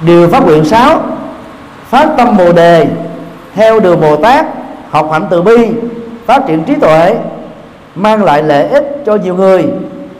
[0.00, 1.00] Điều phát nguyện 6
[1.88, 2.86] phát tâm bồ đề
[3.54, 4.46] theo đường bồ tát,
[4.90, 5.70] học hạnh từ bi,
[6.26, 7.16] phát triển trí tuệ,
[7.94, 9.66] mang lại lợi ích cho nhiều người,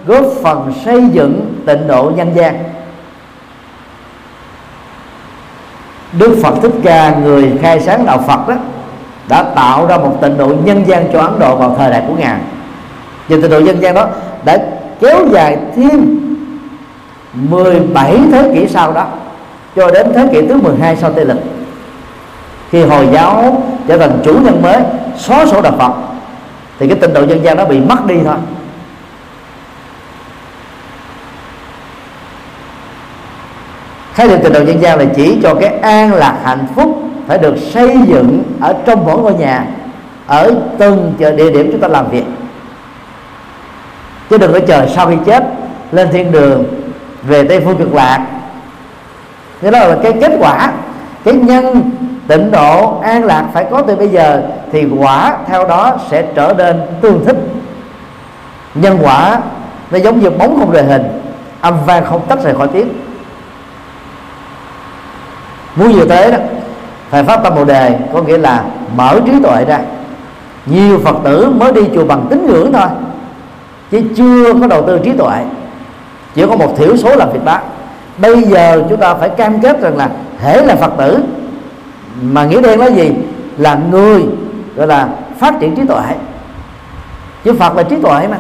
[0.07, 2.59] góp phần xây dựng tịnh độ nhân gian.
[6.13, 8.55] Đức Phật Thích Ca, người khai sáng đạo Phật đó
[9.29, 12.15] đã tạo ra một tịnh độ nhân gian cho Ấn Độ vào thời đại của
[12.19, 12.41] ngài.
[13.29, 14.09] Và tịnh độ nhân gian đó
[14.45, 14.59] đã
[15.01, 16.19] kéo dài thêm
[17.35, 19.07] 17 thế kỷ sau đó,
[19.77, 21.37] cho đến thế kỷ thứ 12 sau Tây lịch,
[22.71, 24.83] khi hồi giáo trở thành chủ nhân mới,
[25.17, 25.93] xóa sổ đạo Phật,
[26.79, 28.37] thì cái tịnh độ dân gian nó bị mất đi thôi.
[34.15, 37.39] Khái niệm tịnh độ dân gian là chỉ cho cái an lạc hạnh phúc phải
[37.39, 39.67] được xây dựng ở trong mỗi ngôi nhà,
[40.27, 42.25] ở từng chợ địa điểm chúng ta làm việc.
[44.31, 45.45] Chứ đừng có chờ sau khi chết
[45.93, 46.65] lên thiên đường,
[47.23, 48.27] về tây phương cực lạc.
[49.63, 50.73] Cái đó là cái kết quả,
[51.25, 51.91] cái nhân
[52.27, 56.55] tịnh độ an lạc phải có từ bây giờ, thì quả theo đó sẽ trở
[56.59, 57.37] nên tương thích.
[58.75, 59.41] Nhân quả
[59.91, 61.03] nó giống như bóng không rời hình,
[61.61, 62.89] âm vang không tách rời khỏi tiếng.
[65.77, 66.39] Muốn như thế đó
[67.13, 68.65] phải phát tâm bồ đề có nghĩa là
[68.97, 69.79] mở trí tuệ ra.
[70.67, 72.87] Nhiều phật tử mới đi chùa bằng tín ngưỡng thôi,
[73.91, 75.45] chứ chưa có đầu tư trí tuệ.
[76.35, 77.59] Chỉ có một thiểu số làm việc đó
[78.19, 80.09] bây giờ chúng ta phải cam kết rằng là
[80.41, 81.19] hễ là phật tử,
[82.23, 83.11] mà nghĩa đen là gì?
[83.59, 84.23] Là người,
[84.77, 86.15] gọi là phát triển trí tuệ.
[87.45, 88.37] Chứ phật là trí tuệ mà.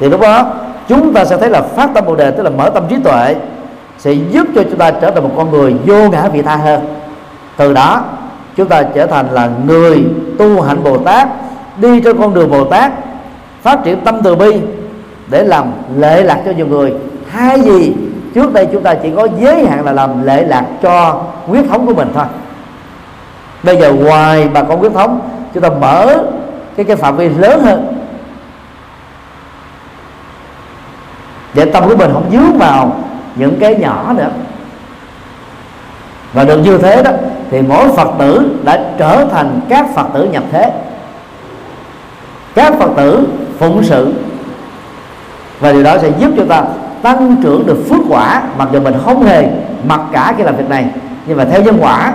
[0.00, 0.46] Thì lúc đó,
[0.88, 3.34] chúng ta sẽ thấy là phát tâm bồ đề, tức là mở tâm trí tuệ,
[3.98, 6.80] sẽ giúp cho chúng ta trở thành một con người vô ngã vị tha hơn
[7.58, 8.02] từ đó,
[8.56, 10.04] chúng ta trở thành là người
[10.38, 11.28] tu hạnh bồ tát,
[11.76, 12.92] đi trên con đường bồ tát,
[13.62, 14.60] phát triển tâm từ bi
[15.28, 16.94] để làm lệ lạc cho nhiều người.
[17.30, 17.94] Hai gì
[18.34, 21.86] trước đây chúng ta chỉ có giới hạn là làm lệ lạc cho huyết thống
[21.86, 22.24] của mình thôi.
[23.62, 25.20] Bây giờ ngoài bà con huyết thống,
[25.54, 26.24] chúng ta mở
[26.76, 27.94] cái cái phạm vi lớn hơn.
[31.54, 32.96] Để tâm của mình không dướng vào
[33.36, 34.30] những cái nhỏ nữa
[36.32, 37.10] và được như thế đó,
[37.50, 40.72] thì mỗi phật tử đã trở thành các phật tử nhập thế.
[42.54, 43.26] Các phật tử
[43.58, 44.14] phụng sự.
[45.60, 46.62] Và điều đó sẽ giúp cho ta
[47.02, 49.48] tăng trưởng được phước quả, mặc dù mình không hề
[49.88, 50.86] mặc cả cái làm việc này.
[51.26, 52.12] Nhưng mà theo nhân quả,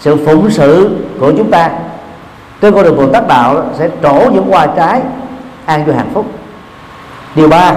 [0.00, 1.70] sự phụng sự của chúng ta
[2.60, 5.00] trên con đường bồ tát đạo sẽ trổ những hoa trái,
[5.66, 6.26] an vui hạnh phúc.
[7.34, 7.74] Điều ba,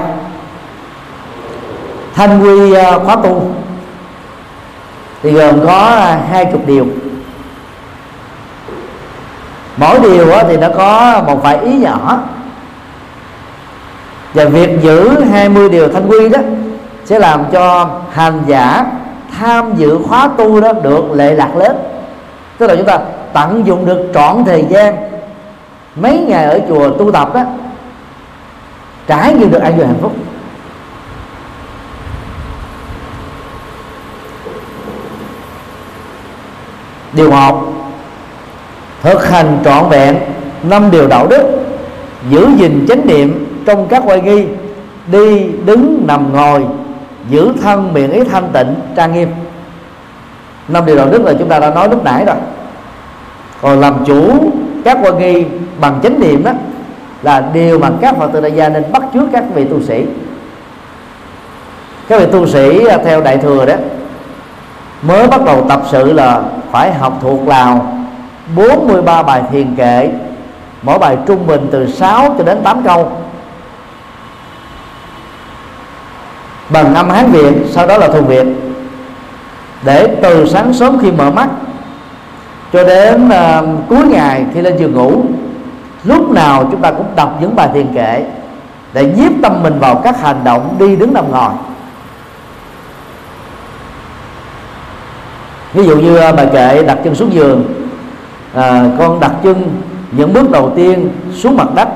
[2.15, 3.41] thanh quy à, khóa tu
[5.23, 6.85] thì gồm có à, hai chục điều.
[9.77, 12.19] Mỗi điều thì nó có một vài ý nhỏ.
[14.33, 16.39] Và việc giữ 20 điều thanh quy đó
[17.05, 18.85] sẽ làm cho hành giả
[19.39, 21.77] tham dự khóa tu đó được lệ lạc lớn.
[22.57, 22.99] Tức là chúng ta
[23.33, 24.97] tận dụng được trọn thời gian,
[25.95, 27.41] mấy ngày ở chùa tu tập đó,
[29.07, 30.11] trải nghiệm được an vui hạnh phúc.
[37.13, 37.61] Điều một,
[39.01, 40.15] thực hành trọn vẹn
[40.63, 41.43] năm điều đạo đức,
[42.29, 44.45] giữ gìn chánh niệm trong các quay nghi,
[45.07, 46.61] đi, đứng, nằm, ngồi,
[47.29, 49.29] giữ thân miệng ý thanh tịnh, trang nghiêm.
[50.67, 52.35] Năm điều đạo đức là chúng ta đã nói lúc nãy rồi.
[53.61, 54.31] Còn làm chủ
[54.85, 55.45] các quan nghi
[55.81, 56.51] bằng chánh niệm đó
[57.21, 60.05] là điều mà các phật tử đại gia nên bắt chước các vị tu sĩ.
[62.07, 63.73] Các vị tu sĩ à, theo đại thừa đó
[65.01, 67.93] mới bắt đầu tập sự là phải học thuộc lào
[68.55, 70.09] 43 bài thiền kệ
[70.81, 73.11] mỗi bài trung bình từ 6 cho đến 8 câu.
[76.69, 78.45] Bằng âm hán việt sau đó là thuần việt.
[79.85, 81.49] Để từ sáng sớm khi mở mắt
[82.73, 85.23] cho đến uh, cuối ngày khi lên giường ngủ
[86.03, 88.25] lúc nào chúng ta cũng đọc những bài thiền kệ
[88.93, 91.51] để nhiếp tâm mình vào các hành động đi đứng nằm ngồi.
[95.73, 97.63] Ví dụ như à, bà bài kệ đặt chân xuống giường
[98.53, 99.81] à, con đặt chân
[100.11, 101.87] những bước đầu tiên xuống mặt đất.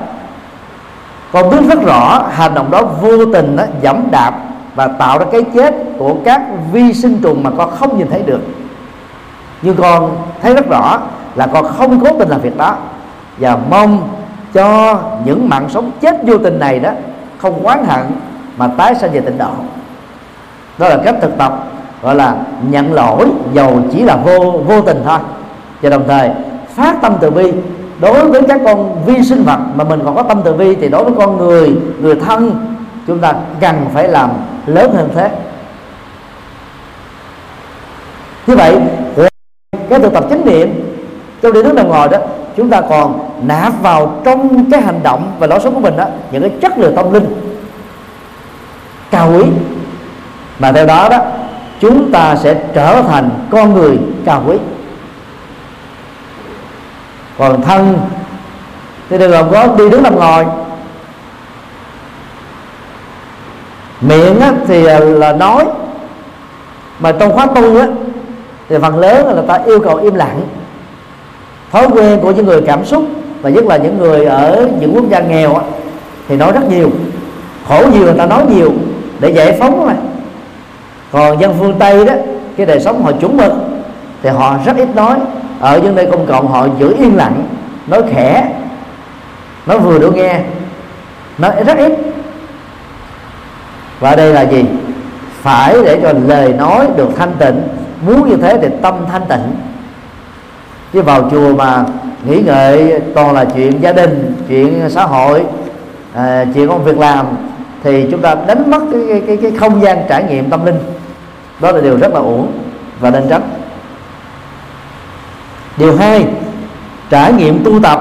[1.32, 4.34] Con biết rất rõ hành động đó vô tình đó, dẫm đạp
[4.74, 8.22] và tạo ra cái chết của các vi sinh trùng mà con không nhìn thấy
[8.22, 8.40] được.
[9.62, 11.00] Nhưng con thấy rất rõ
[11.34, 12.76] là con không cố tình làm việc đó
[13.38, 14.08] và mong
[14.54, 16.90] cho những mạng sống chết vô tình này đó
[17.38, 18.02] không oán hận
[18.56, 19.50] mà tái sanh về tịnh độ.
[20.78, 21.64] Đó là cách thực tập
[22.06, 22.36] gọi là
[22.70, 25.18] nhận lỗi, dầu chỉ là vô vô tình thôi.
[25.82, 26.30] Và đồng thời,
[26.74, 27.52] phát tâm từ bi.
[28.00, 30.88] Đối với các con vi sinh vật mà mình còn có tâm từ bi thì
[30.88, 32.66] đối với con người người thân,
[33.06, 34.30] chúng ta cần phải làm
[34.66, 35.30] lớn hơn thế.
[38.46, 38.78] Như vậy,
[39.88, 40.70] cái thực tập chánh niệm,
[41.42, 42.18] trong đi nước đồng ngồi đó,
[42.56, 46.04] chúng ta còn nạp vào trong cái hành động và lối sống của mình đó,
[46.30, 47.26] những cái chất lượng tâm linh,
[49.10, 49.44] cao quý.
[50.58, 51.18] Mà theo đó đó
[51.80, 54.56] chúng ta sẽ trở thành con người cao quý.
[57.38, 57.98] Còn thân
[59.10, 60.44] thì đừng gồm có đi đứng nằm ngồi.
[64.00, 65.64] Miệng á, thì à, là nói
[66.98, 67.86] mà trong khóa tu á
[68.68, 70.40] thì phần lớn là người ta yêu cầu im lặng.
[71.72, 73.04] Thói quen của những người cảm xúc
[73.42, 75.62] và nhất là những người ở những quốc gia nghèo á,
[76.28, 76.90] thì nói rất nhiều.
[77.68, 78.72] Khổ nhiều người ta nói nhiều
[79.20, 79.94] để giải phóng mà
[81.16, 82.12] còn dân phương tây đó
[82.56, 83.52] cái đời sống họ chuẩn mực
[84.22, 85.18] thì họ rất ít nói.
[85.60, 87.46] Ở những nơi công cộng họ giữ yên lặng
[87.86, 88.52] nói khẽ
[89.66, 90.40] nói vừa đủ nghe
[91.38, 91.92] nói rất ít.
[94.00, 94.64] Và đây là gì?
[95.42, 97.62] Phải để cho lời nói được thanh tịnh
[98.06, 99.56] muốn như thế thì tâm thanh tịnh.
[100.92, 101.84] Chứ vào chùa mà
[102.28, 105.42] nghĩ ngợi toàn là chuyện gia đình chuyện xã hội
[106.14, 107.26] à, chuyện công việc làm
[107.84, 110.78] thì chúng ta đánh mất cái, cái, cái, cái không gian trải nghiệm tâm linh
[111.60, 112.52] đó là điều rất là uổng
[113.00, 113.42] và nên tránh
[115.76, 116.26] điều hai,
[117.10, 118.00] trải nghiệm tu tập,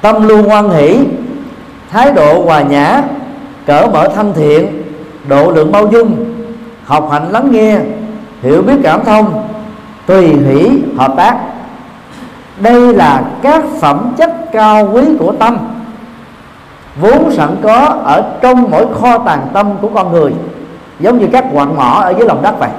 [0.00, 0.98] tâm luôn hoan hỷ,
[1.90, 3.02] thái độ hòa nhã,
[3.66, 4.82] cởi mở thân thiện,
[5.28, 6.34] độ lượng bao dung,
[6.84, 7.78] học hành lắng nghe,
[8.42, 9.48] hiểu biết cảm thông,
[10.06, 11.36] tùy hỷ, hợp tác.
[12.60, 15.58] Đây là các phẩm chất cao quý của tâm,
[17.00, 20.32] vốn sẵn có ở trong mỗi kho tàng tâm của con người
[21.02, 22.70] giống như các quặng mỏ ở dưới lòng đất vậy.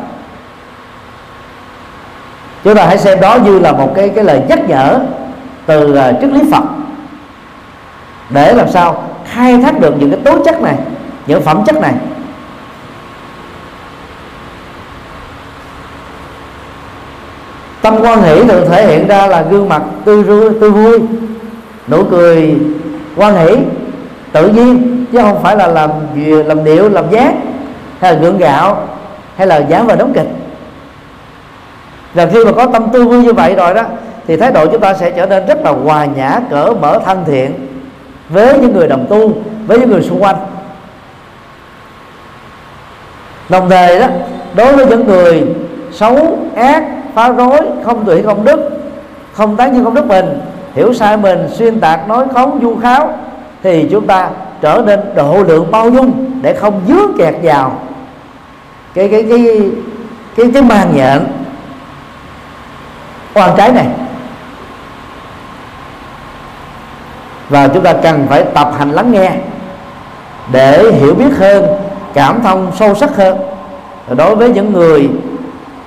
[2.63, 4.99] Chúng ta hãy xem đó như là một cái cái lời nhắc nhở
[5.65, 6.63] từ uh, triết lý Phật.
[8.29, 10.75] Để làm sao khai thác được những cái tố chất này
[11.27, 11.93] những phẩm chất này.
[17.81, 20.99] Tâm quan hỷ được thể hiện ra là gương mặt tươi vui tươi vui
[21.87, 22.55] nụ cười
[23.15, 23.57] quan hỷ
[24.31, 25.89] tự nhiên chứ không phải là làm
[26.45, 27.33] làm điệu làm giác
[28.03, 28.87] hay là gượng gạo,
[29.37, 30.27] hay là dán vào đóng kịch.
[32.13, 33.81] Và khi mà có tâm tư vui như vậy rồi đó,
[34.27, 37.23] thì thái độ chúng ta sẽ trở nên rất là hòa nhã, cỡ mở thân
[37.25, 37.67] thiện
[38.29, 39.33] với những người đồng tu,
[39.67, 40.35] với những người xung quanh.
[43.49, 44.07] Đồng thời đó,
[44.55, 45.43] đối với những người
[45.91, 48.69] xấu, ác, phá rối, không tùy công đức,
[49.33, 50.39] không tán như công đức mình,
[50.75, 53.13] hiểu sai mình, xuyên tạc, nói khống, du kháo
[53.63, 54.29] thì chúng ta
[54.61, 57.71] trở nên độ lượng bao dung để không dướng kẹt vào
[58.93, 59.71] cái cái cái
[60.35, 61.25] cái cái màn nhện
[63.33, 63.87] oan trái này.
[67.49, 69.31] Và chúng ta cần phải tập hành lắng nghe
[70.51, 71.65] để hiểu biết hơn
[72.13, 73.37] cảm thông sâu sắc hơn.
[74.17, 75.09] Đối với những người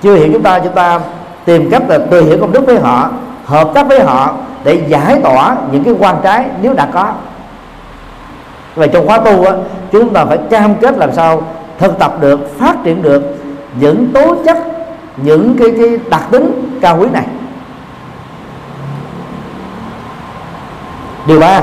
[0.01, 0.99] chưa hiểu chúng ta chúng ta
[1.45, 3.09] tìm cách là từ hiểu công đức với họ
[3.45, 7.11] hợp tác với họ để giải tỏa những cái quan trái nếu đã có.
[8.75, 9.51] Và trong khóa tu á,
[9.91, 11.41] chúng ta phải cam kết làm sao
[11.79, 13.23] thực tập được phát triển được
[13.79, 14.57] những tố chất
[15.17, 17.25] những cái, cái đặc tính cao quý này.
[21.27, 21.61] Điều ba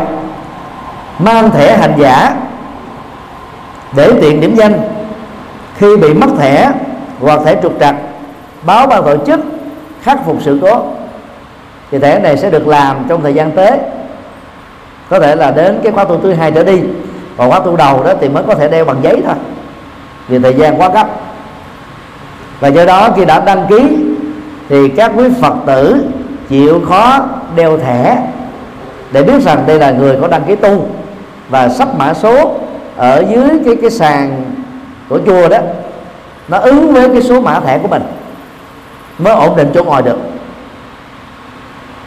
[1.18, 2.36] mang thẻ hành giả
[3.96, 4.80] để tiện điểm danh.
[5.76, 6.72] Khi bị mất thẻ
[7.20, 7.94] hoặc thẻ trục trặc
[8.66, 9.40] báo ban tổ chức
[10.02, 10.86] khắc phục sự cố.
[11.90, 13.78] Thì thẻ này sẽ được làm trong thời gian tới.
[15.08, 16.80] Có thể là đến cái khóa tu thứ hai trở đi.
[17.36, 19.34] Còn khóa tu đầu đó thì mới có thể đeo bằng giấy thôi
[20.28, 21.06] vì thời gian quá gấp.
[22.60, 23.96] Và do đó khi đã đăng ký,
[24.68, 26.04] thì các quý phật tử
[26.48, 27.20] chịu khó
[27.56, 28.22] đeo thẻ
[29.12, 30.88] để biết rằng đây là người có đăng ký tu
[31.48, 32.54] và sắp mã số
[32.96, 34.44] ở dưới cái cái sàn
[35.08, 35.58] của chùa đó,
[36.48, 38.02] nó ứng với cái số mã thẻ của mình
[39.18, 40.18] mới ổn định chỗ ngồi được.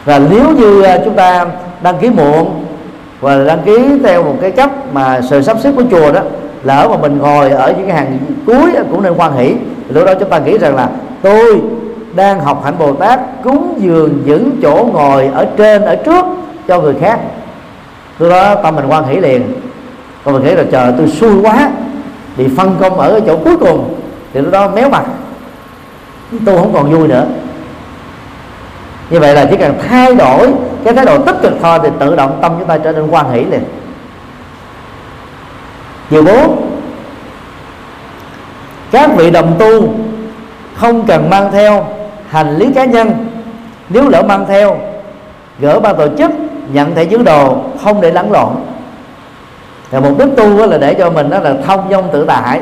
[0.05, 1.45] Và nếu như à, chúng ta
[1.82, 2.65] đăng ký muộn
[3.20, 6.22] và đăng ký theo một cái cách mà sự sắp xếp của chùa đó
[6.64, 9.53] lỡ mà mình ngồi ở những cái hàng cuối cũng nên quan hỷ.
[9.89, 10.89] Lúc đó chúng ta nghĩ rằng là
[11.22, 11.62] tôi
[12.16, 16.26] đang học hạnh bồ tát cúng dường những chỗ ngồi ở trên, ở trước
[16.68, 17.20] cho người khác.
[18.20, 19.53] Lúc đó tâm mình quan hỷ liền.
[20.24, 21.70] Còn mình nghĩ là chờ tôi xui quá,
[22.38, 23.95] bị phân công ở chỗ cuối cùng.
[24.34, 25.03] Thì lúc đó méo mặt.
[26.45, 27.26] Tôi không còn vui nữa.
[29.10, 30.53] Như vậy là chỉ cần thay đổi
[30.84, 33.32] cái thái độ tích cực thôi, thì tự động tâm chúng ta trở nên quan
[33.32, 33.64] hỷ liền
[36.10, 36.72] điều bốn,
[38.91, 39.93] các vị đồng tu
[40.76, 41.88] không cần mang theo
[42.30, 43.28] hành lý cá nhân.
[43.89, 44.80] Nếu lỡ mang theo,
[45.60, 46.32] gỡ ban tổ chức,
[46.74, 48.49] nhận thẻ giữ đồ, không để lẫn lộn.
[49.91, 52.62] Thì mục đích tu là để cho mình đó là thông dong tự tại.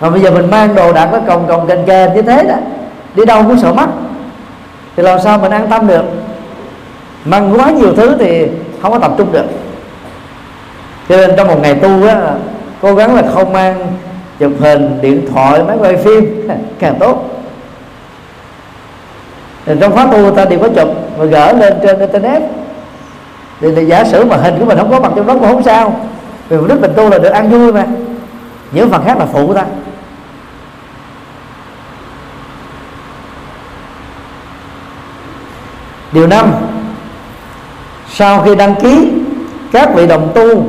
[0.00, 2.54] Mà bây giờ mình mang đồ đạc nó cồng cồng kênh kênh như thế đó,
[3.14, 3.86] đi đâu cũng sợ mất
[4.96, 6.04] thì làm sao mình an tâm được?
[7.24, 8.46] Mang quá nhiều thứ thì
[8.82, 9.44] không có tập trung được
[11.08, 12.34] cho nên trong một ngày tu á
[12.82, 13.92] cố gắng là không mang
[14.38, 16.48] chụp hình điện thoại máy quay phim
[16.78, 17.42] càng tốt.
[19.66, 22.42] Thì trong khóa tu ta đều có chụp và gỡ lên trên internet.
[23.60, 25.62] Thì, thì giả sử mà hình của mình không có mặt trong đó cũng không
[25.62, 26.00] sao.
[26.48, 27.86] Vì mục đích mình tu là được ăn vui mà.
[28.72, 29.64] Những phần khác là phụ của ta
[36.12, 36.52] điều năm
[38.08, 39.12] sau khi đăng ký
[39.72, 40.66] các vị đồng tu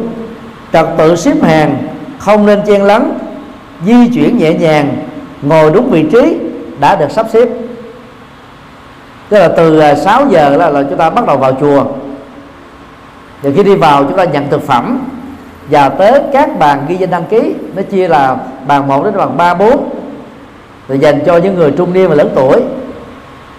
[0.74, 1.78] trật tự xếp hàng
[2.18, 3.12] không nên chen lấn
[3.86, 4.98] di chuyển nhẹ nhàng
[5.42, 6.38] ngồi đúng vị trí
[6.80, 7.48] đã được sắp xếp.
[9.30, 11.86] Tức là từ à, 6 giờ là, là chúng ta bắt đầu vào chùa.
[13.44, 15.00] Rồi khi đi vào chúng ta nhận thực phẩm
[15.70, 18.38] và tới các bàn ghi danh đăng ký nó chia là
[18.68, 19.90] bàn 1 đến bàn 3 4
[20.88, 22.62] rồi dành cho những người trung niên và lớn tuổi.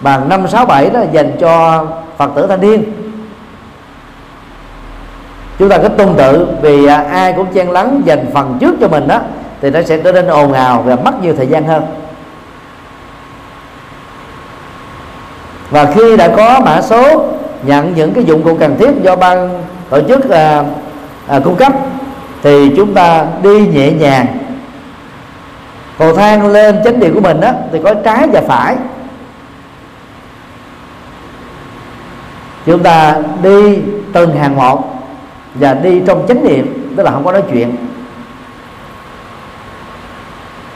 [0.01, 1.85] Bàn 5 6 7 đó là dành cho
[2.17, 2.83] Phật tử thanh niên
[5.59, 8.87] chúng ta cứ tương tự vì à, ai cũng chen lắng dành phần trước cho
[8.87, 9.19] mình đó
[9.61, 11.83] thì nó sẽ trở nên ồn ào và mất nhiều thời gian hơn.
[15.69, 17.25] Và khi đã có mã số
[17.63, 20.63] nhận những cái dụng cụ cần thiết do ban tổ chức à,
[21.27, 21.73] à, cung cấp
[22.43, 24.25] thì chúng ta đi nhẹ nhàng.
[25.97, 28.75] Cầu thang lên chánh điện của mình đó thì có trái và phải.
[32.65, 33.79] Chúng ta đi
[34.13, 34.98] từng hàng một
[35.55, 37.75] và đi trong chánh niệm tức là không có nói chuyện.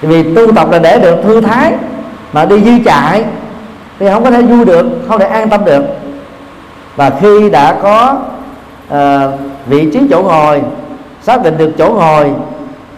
[0.02, 1.74] Vì tu tập là để được thư thái
[2.34, 3.24] mà đi dư chạy
[4.00, 5.84] thì không có thể vui được không thể an tâm được.
[6.96, 8.18] Và khi đã có
[8.94, 8.98] uh,
[9.68, 10.62] vị trí chỗ ngồi
[11.22, 12.32] xác định được chỗ ngồi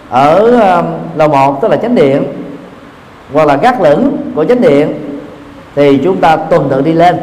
[0.09, 0.85] ở uh,
[1.17, 2.23] lầu một tức là chánh điện
[3.33, 4.93] hoặc là gác lửng của chánh điện
[5.75, 7.17] thì chúng ta tuần tự đi lên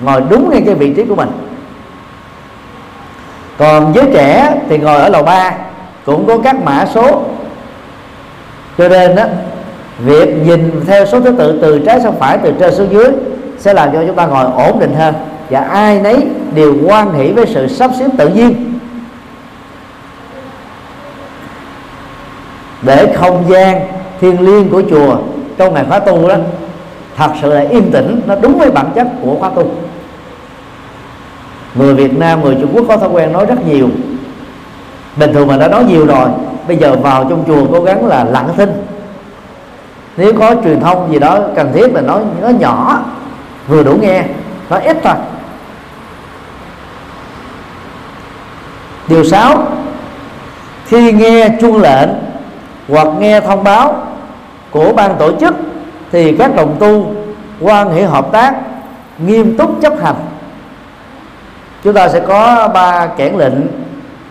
[0.00, 1.30] ngồi đúng ngay cái vị trí của mình
[3.58, 5.52] còn với trẻ thì ngồi ở lầu 3
[6.04, 7.22] cũng có các mã số.
[8.78, 9.24] Cho nên đó
[9.98, 13.06] việc nhìn theo số thứ tự từ trái sang phải, từ trên xuống dưới,
[13.58, 15.14] sẽ làm cho chúng ta ngồi ổn định hơn.
[15.50, 18.78] Và ai nấy đều quan hỷ với sự sắp xếp tự nhiên.
[22.82, 23.80] Để không gian
[24.20, 25.16] thiêng liêng của chùa
[25.56, 26.36] trong ngày khóa tu đó,
[27.16, 29.70] thật sự là yên tĩnh, nó đúng với bản chất của khóa tu
[31.74, 33.88] người Việt Nam, người Trung Quốc có thói quen nói rất nhiều.
[35.16, 36.28] Bình thường mà đã nói nhiều rồi,
[36.68, 38.86] bây giờ vào trong chùa cố gắng là lặng thinh.
[40.16, 43.02] Nếu có truyền thông gì đó cần thiết là nói nó nhỏ,
[43.68, 44.24] vừa đủ nghe
[44.70, 45.14] nó ít thôi.
[49.08, 49.66] Điều 6
[50.86, 52.08] khi nghe chuông lệnh
[52.88, 54.06] hoặc nghe thông báo
[54.70, 55.54] của ban tổ chức
[56.12, 57.14] thì các đồng tu
[57.60, 58.54] quan hệ hợp tác
[59.18, 60.14] nghiêm túc chấp hành
[61.84, 63.54] chúng ta sẽ có ba kẻn lệnh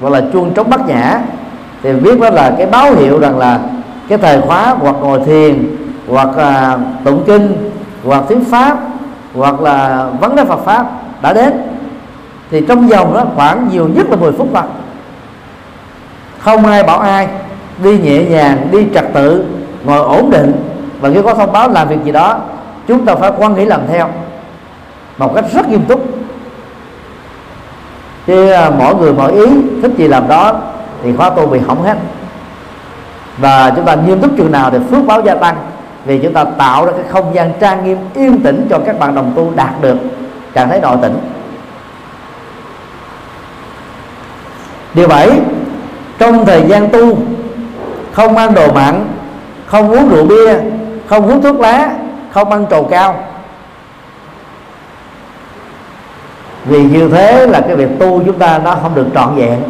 [0.02, 1.20] hoặc là chuông trống bắt nhã.
[1.84, 3.60] Thì biết đó là cái báo hiệu rằng là
[4.10, 5.76] cái thời khóa hoặc ngồi thiền,
[6.10, 7.72] hoặc là tụng kinh,
[8.06, 8.78] hoặc thuyết pháp,
[9.36, 10.86] hoặc là vấn đề Phật pháp
[11.22, 11.54] đã đến.
[12.52, 14.64] Thì trong vòng đó khoảng nhiều nhất là 10 phút thôi.
[16.40, 17.28] Không ai bảo ai,
[17.84, 19.46] đi nhẹ nhàng, đi trật tự,
[19.84, 20.54] ngồi ổn định.
[21.02, 22.40] Và khi có thông báo làm việc gì đó,
[22.88, 24.08] chúng ta phải quan nghĩ làm theo
[25.18, 26.06] một cách rất nghiêm túc
[28.28, 29.46] chứ à, mỗi người mỗi ý,
[29.82, 30.62] thích gì làm đó,
[31.04, 31.98] thì khóa tu bị hỏng hết.
[33.38, 35.56] Và chúng ta nghiêm túc chừng nào thì phước báo gia tăng,
[36.06, 39.16] vì chúng ta tạo ra cái không gian trang nghiêm yên tĩnh cho các bạn
[39.16, 39.98] đồng tu đạt được
[40.54, 41.18] trạng thái nội tĩnh
[44.94, 45.30] điều bảy,
[46.18, 47.18] trong thời gian tu,
[48.12, 49.06] không ăn đồ mặn,
[49.66, 50.60] không uống rượu bia,
[51.08, 51.90] không hút thuốc lá,
[52.32, 53.16] không ăn trầu cao.
[56.66, 59.64] Vì như thế là cái việc tu chúng ta nó không được trọn vẹn.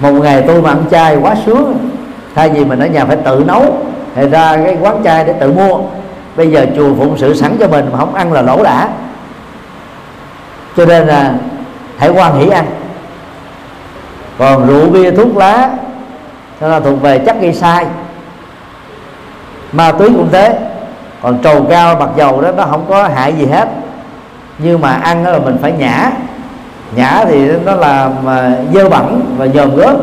[0.00, 1.90] Một ngày tôi mà ăn chay quá sướng,
[2.34, 3.78] thay vì mình ở nhà phải tự nấu,
[4.14, 5.78] hay ra cái quán chay để tự mua.
[6.36, 8.88] Bây giờ chùa phụng sự sẵn cho mình mà không ăn là lỗ đã.
[10.76, 11.34] Cho nên là
[11.98, 12.66] hãy quan hỷ ăn.
[14.38, 15.70] Còn rượu bia, thuốc lá,
[16.60, 17.86] nó là thuộc về chất gây sai.
[19.72, 20.58] Ma túy cũng thế
[21.22, 23.68] còn trầu cao mặc dầu đó, nó không có hại gì hết.
[24.58, 26.10] Nhưng mà ăn đó là mình phải nhả.
[26.96, 29.96] Nhả thì nó làm à, dơ bẩn và dòm gớm.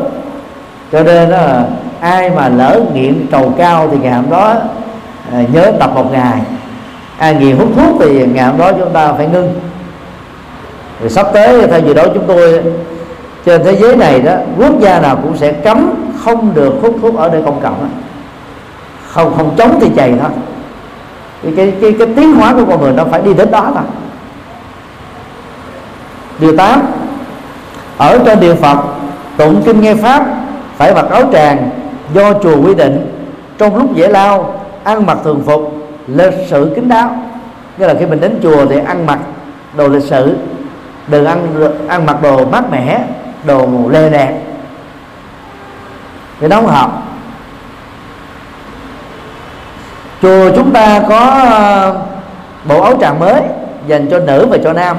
[0.92, 1.64] Cho nên đó là
[2.00, 4.54] ai mà lỡ nghiện trầu cao thì ngày hôm đó
[5.32, 6.40] à, nhớ tập một ngày.
[7.18, 9.60] Ai nghiện hút thuốc thì ngày hôm đó chúng ta phải ngưng.
[11.00, 12.62] Rồi sắp tới, theo gì đó chúng tôi,
[13.44, 15.94] trên thế giới này đó, quốc gia nào cũng sẽ cấm
[16.24, 17.88] không được hút thuốc ở nơi công cộng
[19.08, 20.30] không không chống thì chày thôi
[21.42, 23.84] cái, cái cái cái tiến hóa của con người nó phải đi đến đó thôi.
[26.38, 26.82] Điều 8
[27.96, 28.78] ở trên địa Phật
[29.36, 30.26] tụng kinh nghe pháp
[30.76, 31.70] phải mặc áo tràng
[32.14, 33.12] do chùa quy định.
[33.58, 35.72] Trong lúc dễ lao ăn mặc thường phục
[36.06, 37.16] lịch sự kính đáo.
[37.78, 39.18] Nghĩa là khi mình đến chùa thì ăn mặc
[39.76, 40.36] đồ lịch sự.
[41.08, 41.46] Đừng ăn
[41.88, 43.00] ăn mặc đồ mát mẻ
[43.44, 44.40] đồ lê đẹp
[46.40, 46.90] thì nó không hợp
[50.22, 51.94] chùa chúng ta có ờ,
[52.64, 53.42] bộ áo tràng mới
[53.86, 54.96] dành cho nữ và cho nam.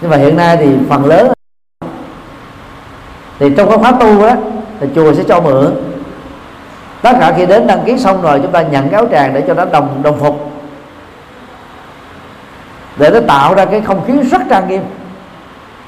[0.00, 1.32] Nhưng mà hiện nay thì phần lớn
[3.38, 4.32] thì trong cái khóa tu đó
[4.80, 5.74] thì chùa sẽ cho mượn.
[7.02, 9.42] Tất cả khi đến đăng ký xong rồi chúng ta nhận cái áo tràng để
[9.46, 10.50] cho nó đồng đồng phục.
[12.96, 14.82] Để nó tạo ra cái không khí rất trang nghiêm.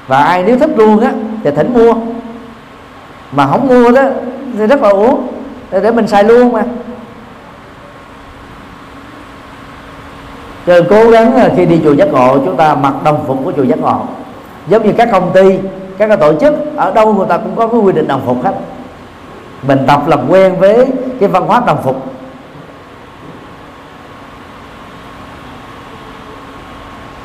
[0.07, 1.11] Và ai nếu thích luôn á
[1.43, 1.93] thì thỉnh mua.
[3.31, 4.03] Mà không mua đó
[4.57, 5.27] thì rất là uống
[5.71, 6.63] để, để mình xài luôn mà.
[10.67, 13.51] Cho cố gắng à, khi đi chùa giác ngộ, chúng ta mặc đồng phục của
[13.57, 14.01] chùa giác ngộ.
[14.67, 15.57] Giống như các công ty,
[15.97, 18.53] các tổ chức, ở đâu người ta cũng có cái quy định đồng phục hết.
[19.67, 20.85] Mình tập làm quen với
[21.19, 22.03] cái văn hóa đồng phục.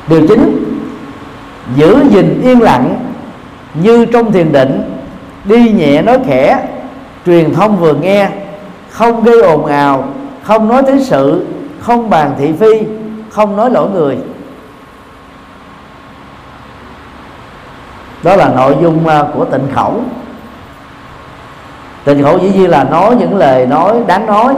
[0.07, 0.65] Điều chính,
[1.75, 2.99] giữ gìn yên lặng
[3.73, 4.81] như trong thiền định,
[5.45, 6.67] đi nhẹ nói khẽ,
[7.25, 8.29] truyền thông vừa nghe,
[8.89, 10.03] không gây ồn ào,
[10.43, 11.45] không nói tới sự,
[11.79, 13.02] không bàn thị phi
[13.33, 14.17] không nói lỗi người.
[18.23, 20.01] Đó là nội dung à, của tịnh khẩu.
[22.03, 24.55] Tịnh khẩu dĩ nhiên là nói những lời nói đáng nói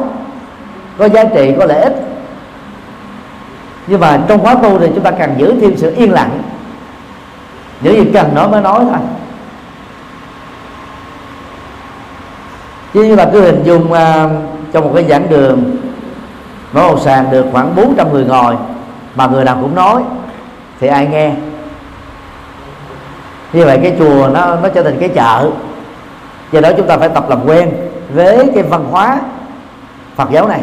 [0.97, 1.93] có giá trị có lợi ích.
[3.87, 6.41] Nhưng mà trong khóa tu thì chúng ta cần giữ thêm sự yên lặng.
[7.81, 8.99] Những gì cần nói mới nói thôi.
[12.93, 14.31] Chứ như là cứ hình dung à, uh,
[14.71, 15.74] trong một cái giảng đường
[16.73, 18.55] mỗi một sàn được khoảng 400 người ngồi,
[19.15, 20.03] mà người nào cũng nói.
[20.79, 21.31] Thì ai nghe?
[23.53, 25.49] Như vậy cái chùa nó nó trở thành cái chợ.
[26.51, 27.71] Do đó chúng ta phải tập làm quen
[28.13, 29.19] với cái văn hóa
[30.15, 30.61] Phật giáo này.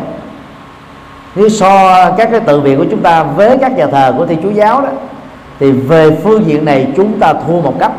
[1.35, 4.37] Nếu so các cái tự viện của chúng ta với các nhà thờ của thi
[4.43, 4.89] chúa giáo đó,
[5.61, 7.93] thì về phương diện này chúng ta thua một cấp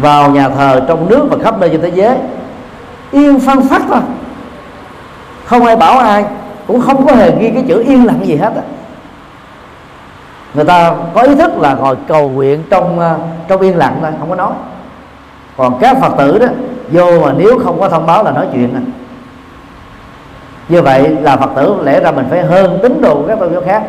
[0.00, 2.16] vào nhà thờ trong nước và khắp nơi trên thế giới,
[3.12, 4.00] yên phân phát thôi
[5.52, 6.24] không ai bảo ai,
[6.66, 8.62] cũng không có hề ghi cái chữ yên lặng gì hết á.
[10.54, 14.10] Người ta có ý thức là ngồi cầu nguyện trong ờ, trong yên lặng thôi,
[14.18, 14.52] không có nói.
[15.56, 16.46] Còn các phật tử đó,
[16.88, 18.82] vô mà nếu không có thông báo là nói chuyện này.
[20.68, 23.62] như vậy là phật tử lẽ ra mình phải hơn tín đồ các tôn giáo
[23.66, 23.82] khác,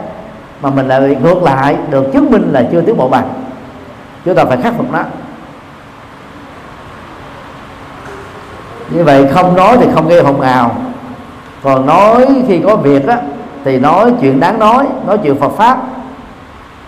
[0.61, 3.29] mà mình lại ngược lại được chứng minh là chưa tiến bộ bằng.
[4.25, 5.03] Chúng ta phải khắc phục nó.
[8.89, 10.75] Như vậy không nói thì không gây hồn ào
[11.63, 13.17] còn nói khi có việc á,
[13.65, 15.77] thì nói chuyện đáng nói nói chuyện Phật pháp.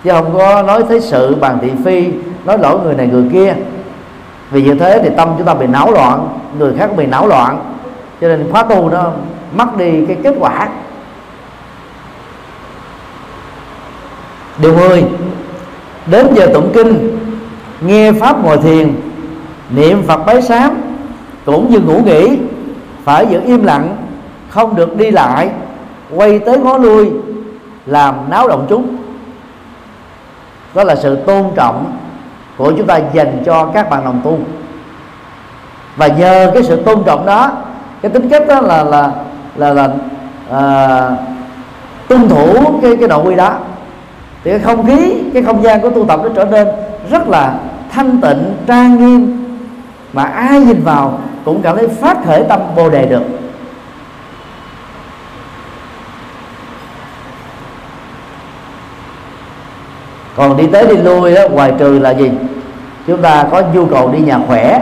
[0.04, 2.08] Chứ không có nói thế sự bàn thị phi,
[2.46, 3.56] nói lỗi người này người kia.
[4.52, 6.28] Vì như thế thì tâm chúng ta bị náo loạn,
[6.60, 7.60] người khác bị náo loạn.
[8.22, 9.12] Cho nên khóa tu nó
[9.56, 10.68] mất đi cái kết quả.
[14.58, 15.04] Điều 10
[16.06, 17.20] đến giờ tụng kinh,
[17.82, 18.96] nghe pháp ngồi thiền,
[19.70, 20.78] niệm phật bái sám
[21.46, 22.38] cũng như ngủ nghỉ,
[23.04, 23.96] phải giữ im lặng
[24.56, 25.50] không được đi lại
[26.16, 27.12] quay tới ngó lui
[27.86, 28.98] làm náo động chúng.
[30.74, 31.98] Đó là sự tôn trọng
[32.58, 34.40] của chúng ta dành cho các bạn đồng tu.
[35.96, 37.52] Và nhờ cái sự tôn trọng đó
[38.02, 39.12] cái tính cách đó là là
[39.56, 39.90] là là
[40.52, 41.10] à,
[42.08, 43.54] tuân thủ cái cái nội quy đó
[44.44, 46.68] thì cái không khí cái không gian của tu tập nó trở nên
[47.10, 47.54] rất là
[47.92, 49.46] thanh tịnh trang nghiêm.
[50.14, 53.24] Mà ai nhìn vào cũng cảm thấy phát khởi tâm bồ đề được.
[60.36, 62.32] Còn đi tới đi lui đó ngoài trừ là gì?
[63.08, 64.82] Chúng ta có nhu cầu đi nhà khỏe.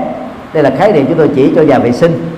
[0.54, 2.32] Đây là khái niệm chúng tôi chỉ cho nhà vệ sinh.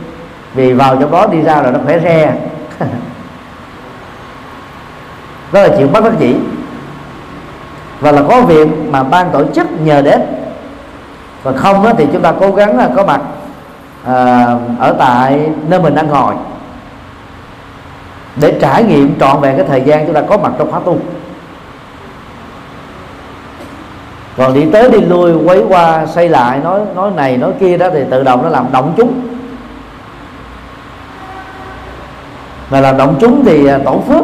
[0.53, 2.33] Vì vào trong đó đi ra là nó khỏe re.
[5.51, 6.35] Đó là chuyện bất đắc dĩ.
[7.99, 10.21] Và là có việc mà ban tổ chức nhờ đến.
[11.43, 13.21] Và không đó, thì chúng ta cố gắng là có mặt
[14.05, 14.47] à,
[14.79, 16.33] ở tại nơi mình đang ngồi.
[18.35, 20.99] Để trải nghiệm trọn vẹn cái thời gian chúng ta có mặt trong khóa tu.
[24.37, 27.89] Còn đi tới đi lui, quấy qua, xây lại, nói nói này, nói kia đó,
[27.93, 29.13] thì tự động nó làm động chúng.
[32.69, 34.23] Mà làm động chúng thì à, tổ phước.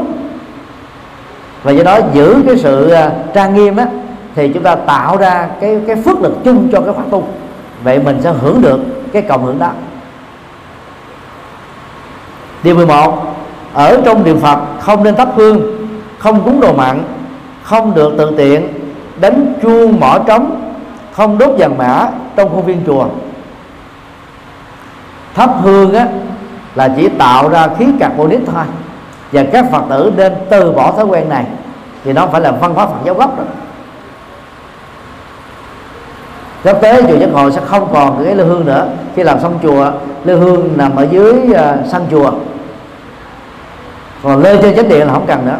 [1.63, 3.83] Và do đó giữ cái sự à, trang nghiêm đó
[4.35, 7.27] thì chúng ta tạo ra cái cái phước lực chung cho cái pháp tu.
[7.83, 8.79] Vậy mình sẽ hưởng được
[9.13, 9.71] cái cộng hưởng đó.
[12.63, 13.35] Điều 11
[13.73, 15.61] ở trong điện Phật không nên thắp hương,
[16.17, 17.03] không cúng đồ mặn,
[17.63, 18.80] không được tự tiện
[19.21, 20.73] đánh chuông mỏ trống
[21.11, 23.05] không đốt vàng mã trong khuôn viên chùa.
[25.33, 26.07] Thắp hương á
[26.75, 28.63] là chỉ tạo ra khí carbonic thôi.
[29.31, 31.45] Và các phật tử nên từ bỏ thói quen này.
[32.03, 33.43] Thì nó phải là văn hóa phật giáo gốc đó.
[36.63, 38.87] Sắp tới chùa giác ngộ sẽ không còn cái lư hương nữa.
[39.15, 39.91] Khi làm xong chùa
[40.23, 41.57] lư hương nằm ở dưới uh,
[41.91, 42.31] sân chùa.
[44.23, 45.57] Còn lên trên chánh điện là không cần nữa.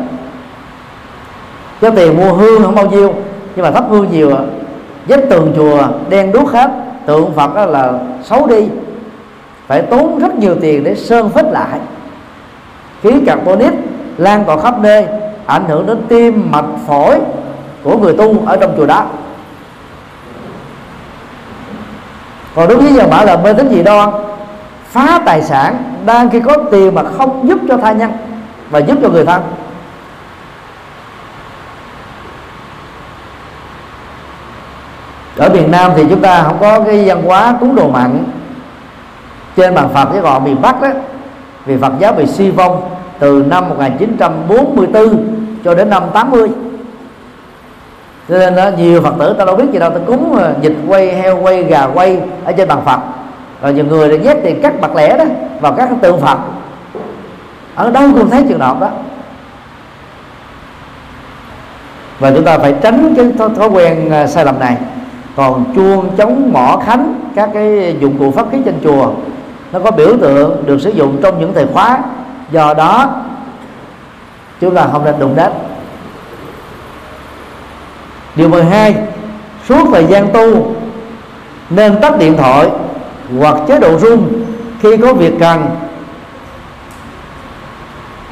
[1.82, 3.14] Cái tiền mua hương không bao nhiêu
[3.56, 4.43] nhưng mà thắp hương nhiều à.
[5.08, 6.72] vách tường chùa đen đuốc hết.
[7.06, 7.93] Tượng phật đó là
[8.24, 8.68] xấu đi.
[9.68, 11.80] Phải tốn rất nhiều tiền để sơn phết lại.
[13.04, 13.74] Khí carbonic
[14.18, 15.06] lan tỏa khắp nơi,
[15.45, 17.20] ảnh hưởng đến tim mạch phổi
[17.84, 19.06] của người tu ở trong chùa đó.
[22.56, 24.10] Còn đúng với giờ bảo là mê tín gì đoan,
[24.89, 25.76] phá tài sản
[26.06, 28.12] đang khi có tiền mà không giúp cho tha nhân
[28.70, 29.41] và giúp cho người thân.
[35.42, 38.24] Ở miền Nam thì chúng ta không có cái văn hóa cúng đồ mặn
[39.56, 40.89] trên bàn Phật với họ miền Bắc đó
[41.66, 42.82] vì Phật giáo bị suy vong
[43.20, 45.18] từ năm 1944
[45.64, 46.50] cho đến năm 80
[48.30, 50.76] cho nên đó, nhiều Phật tử ta đâu biết gì đâu ta cúng ờ, dịch
[50.88, 53.00] quay heo quay gà quay ở trên bàn Phật.
[53.62, 55.24] Rồi nhiều người đã nhét tiền cắt bạc lẻ đó
[55.60, 56.38] vào các tượng Phật.
[57.76, 58.89] Ở đâu cũng thấy trường hợp đó.
[62.20, 64.78] Và chúng ta phải tránh cái thói, quen ờ, sai lầm này
[65.36, 69.11] còn chuông chống mỏ khánh, các cái dụng cụ pháp khí trên chùa,
[69.71, 71.99] nó có biểu tượng được sử dụng trong những thời khóa.
[72.51, 73.09] Do đó,
[74.61, 75.51] chúng ta không nên đụng đến.
[78.36, 78.95] Điều 12
[79.67, 80.75] suốt thời gian tu,
[81.69, 82.69] nên tắt điện thoại
[83.39, 84.27] hoặc chế độ rung
[84.82, 85.69] khi có việc cần.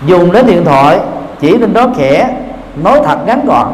[0.05, 0.99] Dùng đến điện thoại,
[1.39, 2.35] chỉ nên nói khẽ,
[2.83, 3.67] nói thật ngắn gọn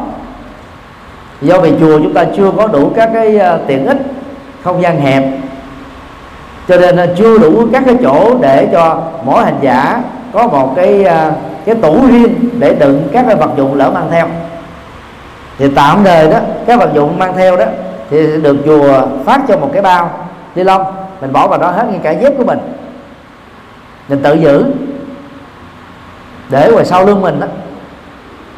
[1.40, 3.98] do vì chùa chúng ta chưa có đủ các cái à, tiện ích,
[4.62, 5.24] không gian hẹp.
[6.68, 10.72] Cho nên à, chưa đủ các cái chỗ để cho mỗi hành giả có một
[10.76, 11.32] cái à,
[11.64, 14.26] cái tủ riêng để đựng các cái vật dụng lỡ mang theo.
[15.58, 17.64] Thì tạm thời đó, các vật dụng mang theo đó,
[18.10, 20.10] thì được chùa phát cho một cái bao
[20.54, 20.82] ni lông,
[21.20, 22.58] mình bỏ vào đó hết ngay cả dép của mình.
[24.08, 24.64] Mình tự giữ.
[26.48, 27.46] Để ngoài sau lưng mình đó.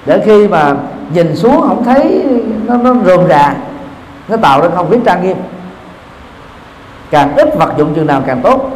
[0.07, 0.75] Để khi mà
[1.13, 2.25] nhìn xuống không thấy,
[2.67, 3.55] nó nó rườm rà
[4.29, 5.37] nó tạo ra không khí trang nghiêm.
[7.11, 8.71] Càng ít vật dụng chừng nào càng tốt.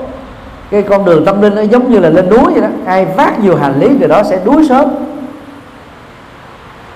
[0.70, 2.68] Cái con đường tâm linh nó giống như là lên núi vậy đó.
[2.86, 4.88] Ai vác nhiều hành lý người đó sẽ đuối sớm.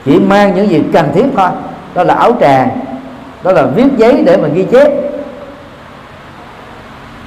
[0.04, 1.48] Chỉ mang những gì cần thiết thôi.
[1.94, 2.68] Đó là áo tràng,
[3.42, 4.92] đó là viết giấy để mà ghi chép.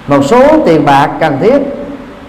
[0.08, 1.58] Một số tiền bạc cần thiết,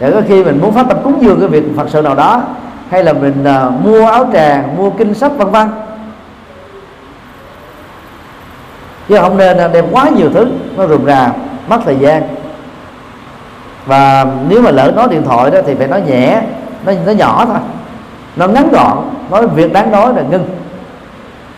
[0.01, 2.43] để có khi mình muốn phát tâm cúng dường cái việc phật sự nào đó
[2.91, 5.69] hay là mình uh, mua áo tràng mua kinh sách vân vân.
[9.09, 11.33] Chứ không nên đem quá nhiều thứ nó rườm rà
[11.69, 12.23] mất thời gian.
[13.87, 16.43] Và nếu mà lỡ nói điện thoại đó thì phải nói nhẹ
[16.87, 17.59] nó nó nhỏ thôi.
[18.37, 18.99] Nó ngắn gọn
[19.31, 20.49] nói việc đáng nói là ngưng.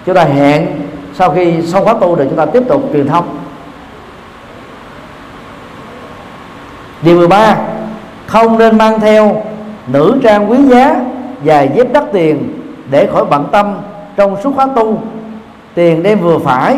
[0.06, 0.66] Chúng ta hẹn
[1.14, 3.38] sau khi xong khóa tu rồi chúng ta tiếp tục truyền thông.
[7.02, 7.56] Điều 13
[8.26, 9.42] không nên mang theo
[9.86, 10.96] nữ trang quý giá
[11.44, 13.78] và dép đắt tiền để khỏi bận tâm
[14.16, 15.02] trong suốt khóa tu.
[15.74, 16.76] Tiền đem vừa phải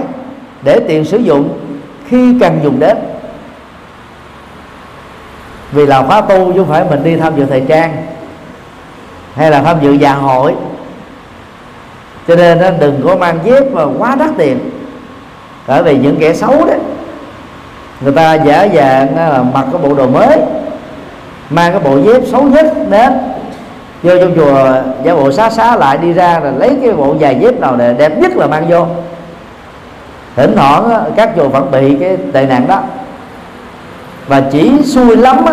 [0.62, 1.58] để tiện sử dụng
[2.06, 2.96] khi cần dùng đến.
[5.72, 8.06] Vì là khóa tu chứ không phải mình đi tham dự thời trang
[9.34, 10.54] hay là tham dự dạ hội.
[12.28, 14.70] Cho nên đó, đừng có mang dép mà quá đắt tiền.
[15.66, 16.74] Bởi vì những kẻ xấu đó
[18.00, 20.38] người ta giả dạng là mặc cái bộ đồ mới
[21.50, 23.12] mang cái bộ dép xấu nhất đến
[24.04, 27.38] vô trong chùa, giả bộ xá xá lại đi ra là lấy cái bộ giày
[27.40, 28.86] dép nào để đẹp nhất là mang vô.
[30.36, 32.80] Thỉnh thoảng các chùa vẫn bị cái tệ nạn đó.
[34.26, 35.44] Và chỉ xui lắm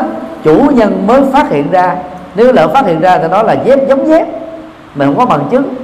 [0.43, 1.95] chủ nhân mới phát hiện ra.
[2.35, 4.27] Nếu lỡ phát hiện ra thì đó là dép giống dép
[4.95, 5.75] mà không có bằng chứng.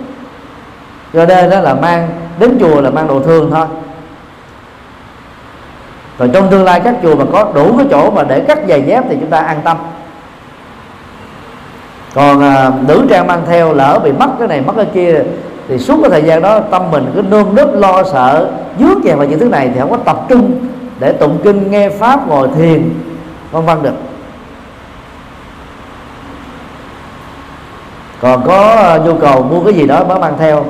[1.13, 2.07] Cho nên đó là mang,
[2.39, 3.65] đến chùa là mang đồ thường thôi.
[6.19, 8.81] Rồi trong tương lai các chùa mà có đủ cái chỗ mà để cắt giày
[8.81, 9.77] dép thì chúng ta an tâm
[12.17, 15.23] còn à, nữ trang mang theo lỡ bị mất cái này mất cái kia
[15.67, 19.17] thì suốt cái thời gian đó tâm mình cứ nơm nớp lo sợ dướng kèm
[19.17, 20.67] vào những thứ này thì không có tập trung
[20.99, 22.89] để tụng kinh nghe pháp ngồi thiền
[23.51, 23.93] vân vân được.
[28.21, 30.65] Còn có à, nhu cầu mua cái gì đó mới mang theo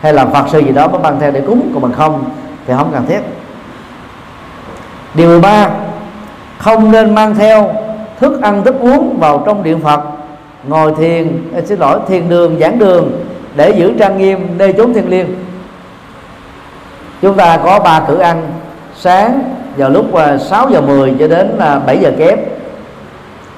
[0.00, 2.24] hay làm phật sự gì đó mới mang theo để cúng còn bằng không
[2.66, 3.20] thì không cần thiết.
[5.14, 5.68] Điều ba
[6.58, 7.74] không nên mang theo
[8.20, 10.11] thức ăn thức uống vào trong điện phật
[10.68, 13.10] ngồi thiền à, xin lỗi, thiền đường, giảng đường
[13.56, 15.26] để giữ trang nghiêm nơi chốn thiêng liêng.
[17.22, 18.42] Chúng ta có ba cử ăn
[18.96, 19.42] sáng
[19.76, 22.38] vào lúc à, 6 giờ 10 cho đến à, 7 giờ kém.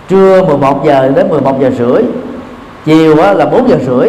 [0.09, 2.03] Trưa 11 giờ đến 11 giờ rưỡi,
[2.85, 4.09] chiều là 4 giờ rưỡi.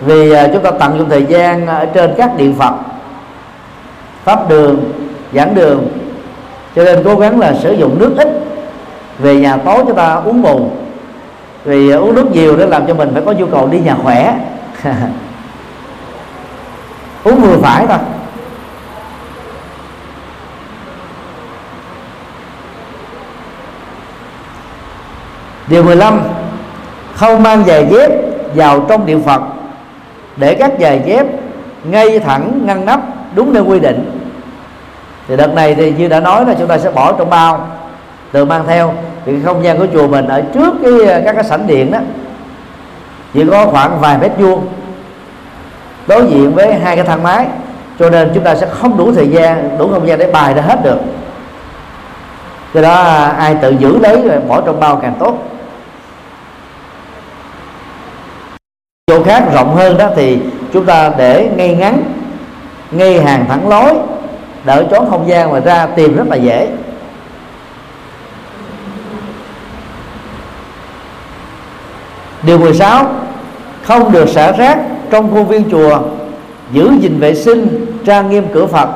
[0.00, 2.74] Vì chúng ta tận dụng thời gian ở trên các điện Phật,
[4.24, 4.92] pháp đường,
[5.34, 5.88] giảng đường,
[6.76, 8.28] cho nên cố gắng là sử dụng nước ít.
[9.18, 10.70] Về nhà tối chúng ta uống bù
[11.64, 14.34] vì uống nước nhiều nó làm cho mình phải có nhu cầu đi nhà khỏe.
[17.24, 17.98] Uống vừa phải thôi.
[25.66, 26.20] Điều 15
[27.14, 28.10] Không mang giày dép
[28.54, 29.42] vào trong điện Phật.
[30.36, 31.26] Để các giày dép
[31.84, 33.00] ngay thẳng ngăn nắp
[33.34, 34.20] đúng theo quy định.
[35.28, 37.66] Thì đợt này thì như đã nói là chúng ta sẽ bỏ trong bao,
[38.32, 38.94] tự mang theo
[39.30, 41.98] thì không gian của chùa mình ở trước cái à, các cái sảnh điện đó,
[43.34, 44.66] chỉ có khoảng vài mét vuông,
[46.06, 47.46] đối diện với hai cái thang máy.
[47.98, 50.62] Cho nên chúng ta sẽ không đủ thời gian, đủ không gian để bài ra
[50.62, 50.98] hết được.
[52.74, 55.38] Do đó à, ai tự giữ lấy rồi bỏ trong bao càng tốt.
[59.06, 60.38] Chỗ khác rộng hơn đó thì
[60.72, 62.02] chúng ta để ngay ngắn,
[62.90, 63.94] ngay hàng thẳng lối,
[64.64, 66.68] đỡ trốn không gian mà ra tìm rất là dễ.
[72.42, 73.06] Điều 16
[73.84, 74.78] Không được xả rác
[75.10, 75.98] trong khuôn viên chùa
[76.72, 78.88] Giữ gìn vệ sinh Trang nghiêm cửa Phật.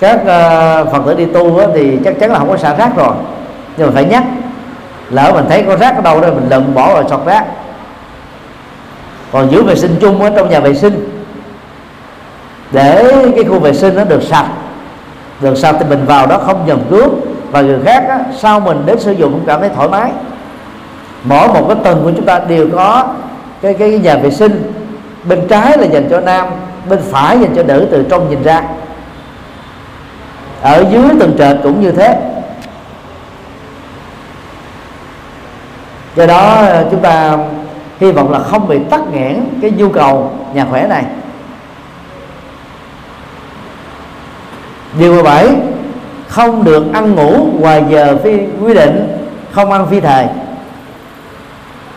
[0.00, 2.96] Các uh, Phật tử đi tu á, thì chắc chắn là không có xả rác
[2.96, 3.14] rồi.
[3.76, 4.24] Nhưng mà phải nhắc
[5.10, 7.44] Lỡ mình thấy có rác ở đâu đó Mình lượm bỏ rồi sọt rác.
[9.32, 11.22] Còn giữ vệ sinh chung ở trong nhà vệ sinh
[12.72, 14.46] để cái khu vệ sinh nó được sạch.
[15.40, 17.12] Được sạch thì mình vào đó không nhầm cướp
[17.50, 20.10] và người khác á, sau mình đến sử dụng cũng cảm thấy thoải mái
[21.24, 23.14] mỗi một cái tầng của chúng ta đều có
[23.62, 24.72] cái cái nhà vệ sinh.
[25.24, 26.46] Bên trái là dành cho nam,
[26.88, 28.62] bên phải dành cho nữ từ trong nhìn ra.
[30.62, 32.18] Ở dưới tầng trệt cũng như thế.
[36.16, 37.38] Do đó, chúng ta
[38.00, 41.04] hy vọng là không bị tắc nghẽn cái nhu cầu nhà khỏe này.
[44.98, 45.48] Điều 17
[46.28, 49.18] không được ăn ngủ ngoài giờ phi quy định,
[49.52, 50.26] không ăn phi thời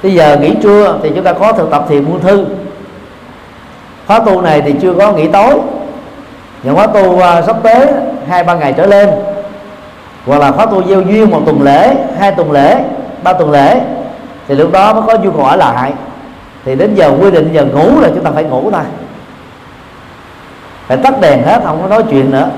[0.05, 2.45] bây giờ nghỉ trưa thì chúng ta có thực tập thiền muôn thư.
[4.07, 5.53] Khóa tu này thì chưa có nghỉ tối.
[6.63, 7.87] Những khóa tu uh, sắp tới
[8.29, 9.09] hai ba ngày trở lên.
[10.25, 12.83] Hoặc là khóa tu gieo duyên một tuần lễ hai tuần lễ
[13.23, 13.81] ba tuần lễ
[14.47, 15.93] thì lúc đó mới có nhu cầu ở lại.
[16.65, 18.81] Thì đến giờ quy định giờ ngủ là chúng ta phải ngủ thôi.
[20.87, 22.49] Phải tắt đèn hết không có nói chuyện nữa.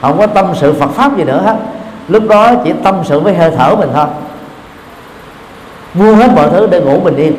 [0.00, 1.56] Không có tâm sự Phật pháp gì nữa hết.
[2.08, 4.06] Lúc đó chỉ tâm sự với hơi thở mình thôi
[5.94, 7.36] buông hết mọi thứ để ngủ bình yên.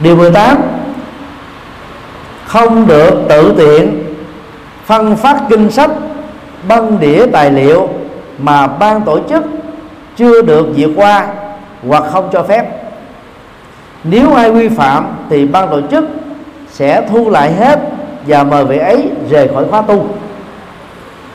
[0.00, 0.56] Điều 18
[2.46, 4.04] không được tự tiện
[4.84, 5.90] phân phát kinh sách,
[6.68, 7.88] băng đĩa tài liệu
[8.38, 9.44] mà ban tổ chức
[10.16, 11.26] chưa được duyệt qua
[11.88, 12.64] hoặc không cho phép.
[14.04, 16.04] Nếu ai vi phạm thì ban tổ chức
[16.70, 17.80] sẽ thu lại hết
[18.26, 20.06] và mời vị ấy rời khỏi khóa tu.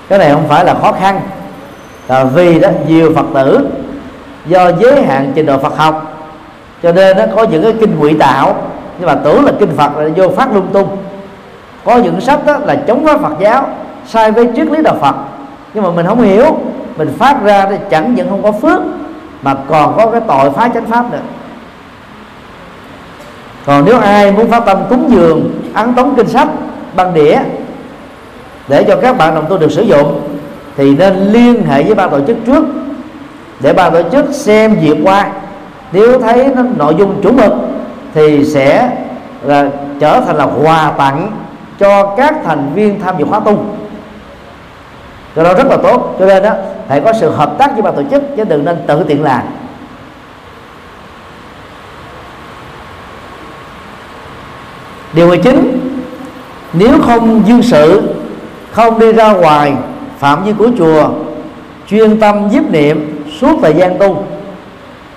[0.10, 1.22] Cái này không phải là khó khăn.
[2.08, 3.68] Là vì đó, nhiều phật tử
[4.46, 6.16] do giới hạn trình độ phật học.
[6.84, 8.56] Cho nên nó có những cái kinh quỷ tạo,
[9.00, 10.98] nhưng mà tưởng là kinh phật là vô phát lung tung.
[11.86, 13.70] Có những sách đó là chống phá phật giáo,
[14.08, 15.16] sai với triết lý đạo phật.
[15.74, 16.58] Nhưng mà mình không hiểu,
[16.98, 18.82] mình phát ra thì chẳng những không có phước,
[19.42, 21.20] mà còn có cái tội phá chánh pháp nữa.
[23.66, 26.48] Còn nếu ai muốn phát tâm cúng dường ấn tống kinh sách,
[26.96, 27.40] băng đĩa,
[28.68, 30.22] để cho các bạn đồng tu được sử dụng,
[30.78, 32.64] thì nên liên hệ với ban tổ chức trước
[33.60, 35.28] để ban tổ chức xem duyệt qua.
[35.91, 37.51] Nếu thấy nó nội dung chủ mực,
[38.14, 38.97] thì sẽ
[39.43, 41.32] là trở thành là quà tặng
[41.80, 43.66] cho các thành viên tham dự khóa tu.
[45.36, 46.16] Cho đó rất là tốt.
[46.20, 46.51] Cho nên đó
[46.88, 49.41] phải có sự hợp tác với ban tổ chức, chứ đừng nên tự tiện làm.
[55.14, 55.80] Điều 19
[56.74, 58.16] nếu không dương sự,
[58.72, 59.74] không đi ra ngoài
[60.20, 61.10] phạm vi của chùa,
[61.88, 64.24] chuyên tâm giúp niệm suốt thời gian tu.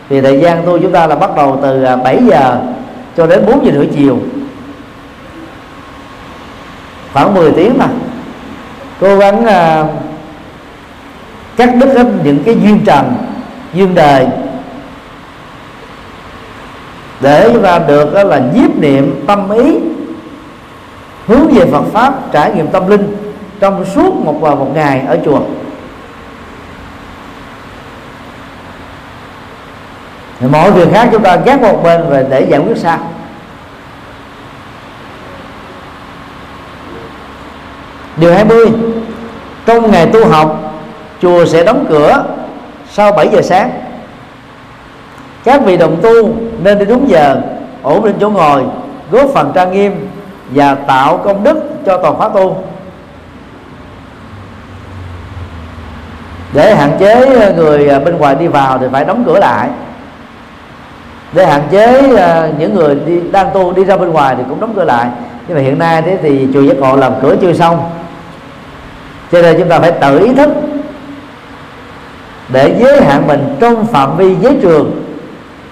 [0.08, 2.60] Thì thời gian tu chúng ta là bắt đầu từ à, 7 giờ
[3.16, 4.18] cho đến 4 giờ rưỡi chiều.
[7.12, 7.86] Khoảng 10 tiếng mà.
[9.00, 9.84] Cố gắng à,
[11.56, 13.14] cắt đứt hết những cái duyên trần
[13.74, 14.26] duyên đời.
[17.20, 19.78] Để chúng ta được đó là nhiếp niệm tâm ý
[21.26, 23.16] hướng về Phật pháp trải nghiệm tâm linh
[23.60, 25.40] trong suốt một vào một ngày ở chùa.
[30.42, 32.98] Thì mọi việc khác chúng ta gác một bên và để giải quyết sao
[38.16, 38.66] điều 20
[39.66, 40.74] trong ngày tu học,
[41.22, 42.24] chùa sẽ đóng cửa
[42.90, 43.70] sau 7 giờ sáng.
[45.44, 47.40] Các vị đồng tu nên đi đúng giờ,
[47.82, 48.64] ổn định chỗ ngồi,
[49.10, 50.08] góp phần trang nghiêm
[50.50, 52.64] và tạo công đức cho toàn khóa tu.
[56.52, 57.26] Để hạn chế
[57.56, 59.68] người bên ngoài đi vào thì phải đóng cửa lại
[61.32, 64.60] để hạn chế uh, những người đi, đang tu đi ra bên ngoài thì cũng
[64.60, 65.08] đóng cửa lại.
[65.48, 67.90] Nhưng mà hiện nay thế thì chùa giác ngộ làm cửa chưa xong.
[69.32, 70.50] Cho nên chúng ta phải tự ý thức
[72.48, 75.04] để giới hạn mình trong phạm vi giới trường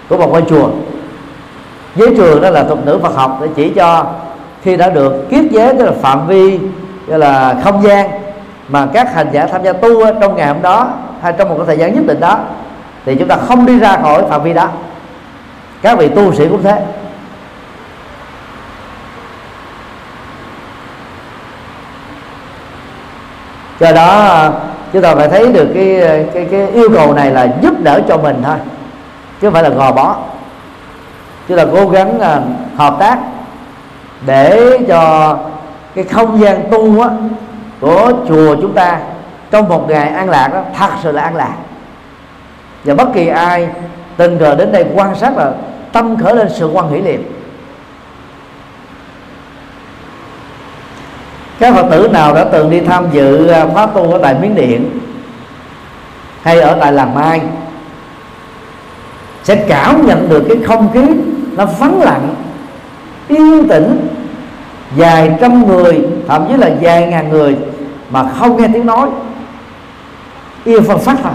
[0.09, 0.69] của một ngôi chùa.
[1.97, 4.07] Giới trường đó là thuật ngữ Phật học để chỉ cho
[4.63, 6.59] khi đã được kiết giới tức là phạm vi
[7.07, 8.11] gọi là không gian
[8.69, 10.89] mà các hành giả tham gia tu trong ngày hôm đó
[11.23, 12.39] hay trong một cái thời gian nhất định đó
[13.05, 14.69] thì chúng ta không đi ra khỏi phạm vi đó
[15.83, 16.83] các vị tu sĩ cũng thế.
[23.81, 24.49] Do đó
[24.93, 26.01] chúng ta phải thấy được cái
[26.35, 28.57] cái cái yêu cầu này là giúp đỡ cho mình thôi
[29.41, 30.17] chứ không phải là gò bó.
[31.49, 33.19] Chúng ta cố gắng uh, hợp tác
[34.27, 35.37] để cho
[35.95, 37.09] cái không gian tu á,
[37.81, 39.01] của chùa chúng ta
[39.51, 41.55] trong một ngày an lạc đó thật sự là an lạc.
[42.85, 43.69] Và bất kỳ ai
[44.17, 45.53] tình cờ đến đây quan sát là
[45.93, 47.23] tâm khởi lên sự quan hỷ liền
[51.59, 54.55] các phật tử nào đã từng đi tham dự à, khóa tu ở tại miến
[54.55, 55.01] điện
[56.43, 57.41] hay ở tại làng mai
[59.43, 61.03] sẽ cảm nhận được cái không khí
[61.57, 62.35] nó vắng lặng,
[63.29, 64.09] yên tĩnh
[64.97, 67.57] vài trăm người, thậm chí là vài ngàn người
[68.11, 69.09] mà không nghe tiếng nói.
[70.65, 71.33] Yên phật phát thôi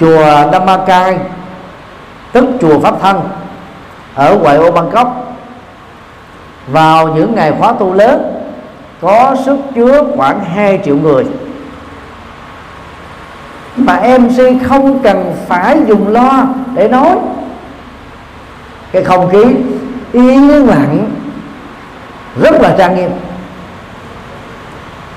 [0.00, 1.18] chùa Dhammakai
[2.32, 3.20] tức chùa Pháp Thân,
[4.14, 5.36] ở ngoại ô Bangkok.
[6.66, 8.42] Vào những ngày khóa tu lớn,
[9.00, 11.24] có sức chứa khoảng 2 triệu người.
[13.76, 17.16] Mà MC không cần phải dùng lo để nói.
[18.92, 19.44] Cái không khí
[20.12, 21.10] yên lặng
[22.40, 23.10] rất là trang nghiêm.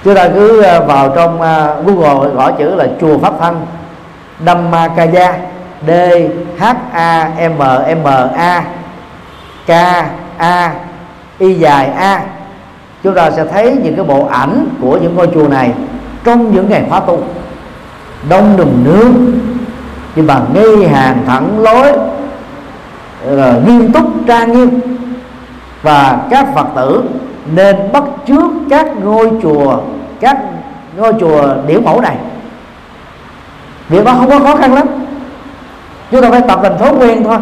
[0.03, 3.66] Chúng ta cứ à, vào trong à, Google gõ chữ là chùa Pháp Thân,
[4.45, 5.34] Dhammakaya.
[5.88, 5.91] D,
[6.59, 6.63] H,
[6.93, 7.57] A, M
[7.88, 8.63] M, A,
[9.67, 9.71] K,
[10.38, 10.73] A,
[11.38, 12.21] Y dài A.
[13.03, 15.71] Chúng ta sẽ thấy những cái bộ ảnh của những ngôi chùa này
[16.23, 17.23] trong những ngày khóa tu.
[18.30, 19.11] Đông đùm nước,
[20.15, 21.91] nhưng mà nghi hàng thẳng lối,
[23.30, 24.80] rồi nghiêm túc trang nghiêm.
[25.82, 27.03] Và các phật tử
[27.53, 29.78] nên bắt trước các ngôi chùa,
[30.19, 30.38] các
[30.97, 32.15] ngôi chùa điển mẫu này.
[33.89, 34.88] Việc đó không có khó khăn lắm
[36.12, 37.38] chúng ta phải tập thành thói quen thôi.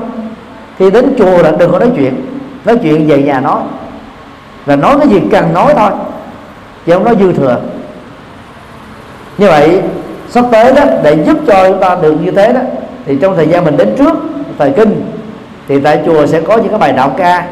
[0.79, 2.25] Thì đến chùa là đừng có nói chuyện.
[2.65, 3.61] Nói chuyện về nhà nói.
[4.65, 5.91] Là nói cái gì cần nói thôi.
[6.85, 7.57] Chứ không nói dư thừa.
[9.37, 9.81] Như vậy,
[10.29, 12.59] sắp tới đó, để giúp cho chúng ta được như thế đó,
[13.05, 14.13] thì trong thời gian mình đến trước,
[14.57, 15.05] thời kinh,
[15.67, 17.47] thì tại chùa sẽ có những cái bài đạo ca.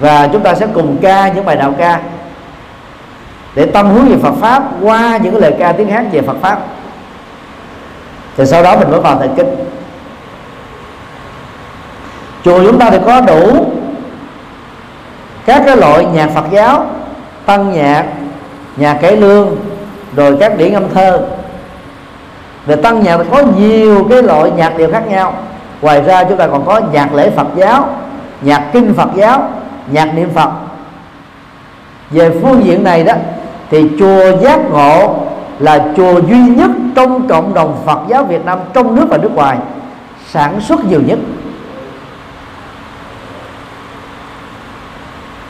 [0.00, 2.00] Và chúng ta sẽ cùng ca những bài đạo ca.
[3.54, 6.36] Để tâm hướng về Phật pháp, qua những cái lời ca tiếng hát về Phật
[6.40, 6.58] pháp
[8.38, 9.46] thì sau đó mình mới vào thời kinh.
[12.44, 13.66] Chùa chúng ta thì có đủ
[15.46, 16.86] các cái loại nhạc Phật giáo,
[17.46, 18.04] tăng nhạc
[18.76, 19.56] nhạc cải lương,
[20.16, 21.20] rồi các điển âm thơ.
[22.66, 25.34] Về tăng nhạc thì có nhiều cái loại nhạc điệu khác nhau.
[25.82, 27.88] Ngoài ra chúng ta còn có nhạc lễ Phật giáo,
[28.42, 29.48] nhạc kinh Phật giáo,
[29.90, 30.50] nhạc niệm Phật.
[32.10, 33.12] Về phương diện này đó,
[33.70, 35.14] thì chùa giác ngộ
[35.58, 39.34] là chùa duy nhất trong cộng đồng Phật giáo Việt Nam trong nước và nước
[39.34, 39.58] ngoài
[40.28, 41.18] sản xuất nhiều nhất.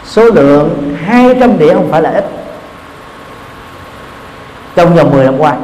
[0.05, 2.25] Số lượng 200 đĩa không phải là ít.
[4.77, 5.57] Trong vòng 10 năm qua.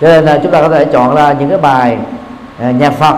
[0.00, 1.98] Cho nên là chúng ta có thể chọn ra những cái bài
[2.58, 3.16] nhà nhạc Phật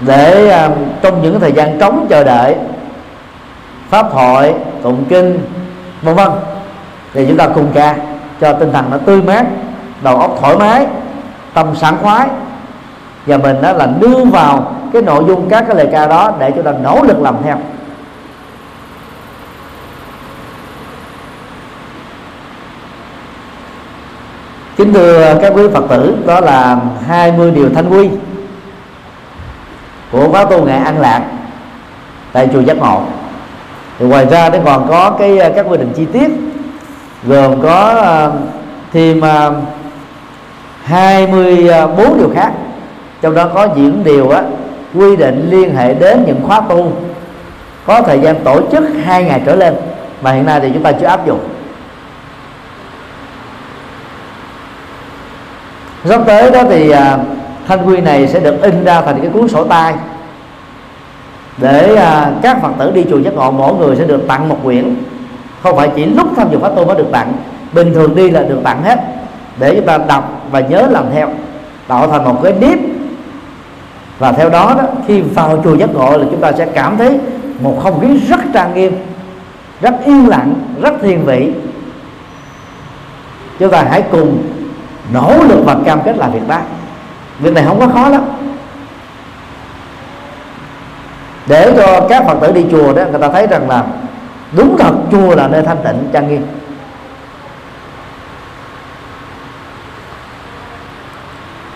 [0.00, 0.70] để à,
[1.02, 2.56] trong những thời gian trống chờ đợi,
[3.90, 5.40] pháp hội, tụng kinh,
[6.02, 6.28] vân vân.
[7.14, 8.09] Thì chúng ta cùng ca
[8.40, 9.46] cho tinh thần nó tươi mát,
[10.02, 10.86] đầu óc thoải mái,
[11.54, 12.28] tâm sảng khoái.
[13.26, 16.50] Và mình đó là đưa vào cái nội dung các cái lời ca đó để
[16.50, 17.56] chúng ta nỗ lực làm theo.
[24.76, 28.10] Kính thưa các quý phật tử, đó là 20 điều thanh quy
[30.12, 31.22] của khóa tu nghệ an lạc
[32.32, 33.02] tại chùa giác ngộ.
[33.98, 36.28] Thì ngoài ra nó còn có cái, các quy định chi tiết
[37.26, 38.32] gồm có ờ,
[38.92, 39.20] thêm
[40.82, 42.52] 24 điều khác
[43.20, 44.42] trong đó có những điều á,
[44.94, 46.92] quy định liên hệ đến những khóa tu
[47.86, 49.74] có thời gian tổ chức hai ngày trở lên
[50.22, 51.40] mà hiện nay thì chúng ta chưa áp dụng.
[56.04, 57.18] Sắp tới đó thì à,
[57.68, 59.94] thanh quy này sẽ được in ra thành cái cuốn sổ tay
[61.56, 64.58] để à, các phật tử đi chùa giác ngộ mỗi người sẽ được tặng một
[64.64, 64.94] quyển
[65.62, 67.32] không phải chỉ lúc tham dự pháp tu mới được tặng
[67.72, 68.98] bình thường đi là được tặng hết.
[69.58, 71.28] Để chúng ta đọc và nhớ làm theo,
[71.88, 72.78] tạo thành một cái nếp.
[74.18, 77.18] Và theo đó đó, khi vào chùa giác ngộ là chúng ta sẽ cảm thấy
[77.60, 78.92] một không khí rất trang nghiêm,
[79.80, 81.52] rất yên lặng, rất thiên vị.
[83.58, 84.42] Chúng ta hãy cùng
[85.14, 86.58] nỗ lực và cam kết làm việc đó.
[87.38, 88.22] Việc này không có khó lắm.
[91.46, 93.84] Để cho các phật tử đi chùa đó, người ta thấy rằng là
[94.52, 96.46] đúng thật chùa là nơi thanh tịnh trang nghiêm.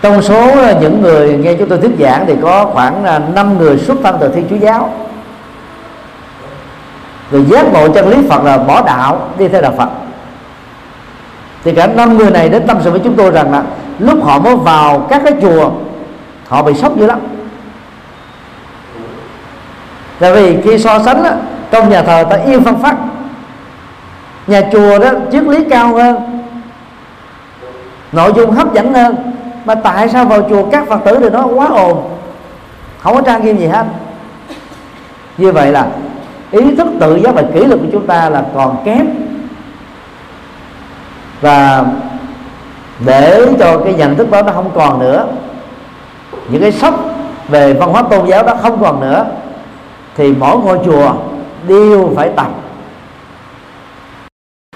[0.02, 3.58] Trong số ờ, những người nghe chúng tôi thuyết giảng thì có khoảng ờ, 5
[3.58, 4.92] người xuất thân từ thiên chúa giáo.
[7.30, 9.88] Người giác ngộ chân lý phật là bỏ đạo đi theo đạo phật.
[11.64, 13.62] Thì cả năm người này đến tâm sự với chúng tôi rằng là
[13.98, 15.70] lúc họ mới vào các cái chùa
[16.48, 17.20] họ bị sốc dữ lắm.
[20.18, 21.36] Tại vì khi so sánh á,
[21.74, 22.96] trong nhà thờ ta yên phân phát.
[24.46, 26.16] Nhà chùa đó, triết lý cao hơn.
[28.12, 29.16] Nội dung hấp dẫn hơn.
[29.64, 32.10] Mà tại sao vào chùa các phật tử thì nó quá ồn?
[33.00, 33.86] Không có trang nghiêm gì hết.
[35.38, 35.86] Như vậy là
[36.50, 39.06] ý thức tự giác và kỷ luật của chúng ta là còn kém.
[41.40, 41.84] Và
[43.06, 45.26] để cho cái nhận thức đó nó không còn nữa,
[46.48, 46.94] những cái sốc
[47.48, 49.26] về văn hóa tôn giáo đó không còn nữa,
[50.16, 51.12] thì mỗi ngôi chùa
[51.68, 52.48] đều phải tập.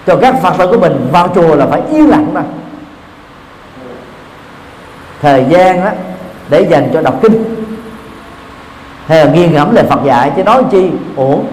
[0.07, 2.41] Cho các phật tử của mình vào chùa là phải yên lặng đó
[5.21, 5.91] thời gian đó,
[6.49, 7.65] để dành cho đọc kinh.
[9.05, 11.47] Hay là nghiền ngẫm lời Phật dạy, chứ nói chi, ổn.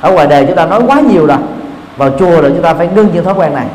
[0.00, 1.38] Ở ngoài đời chúng ta nói quá nhiều rồi.
[1.96, 3.66] Vào chùa rồi chúng ta phải ngưng những thói quen này.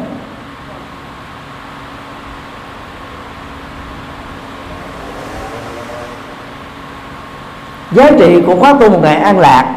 [7.92, 9.76] Giá trị của khóa tu một ngày an lạc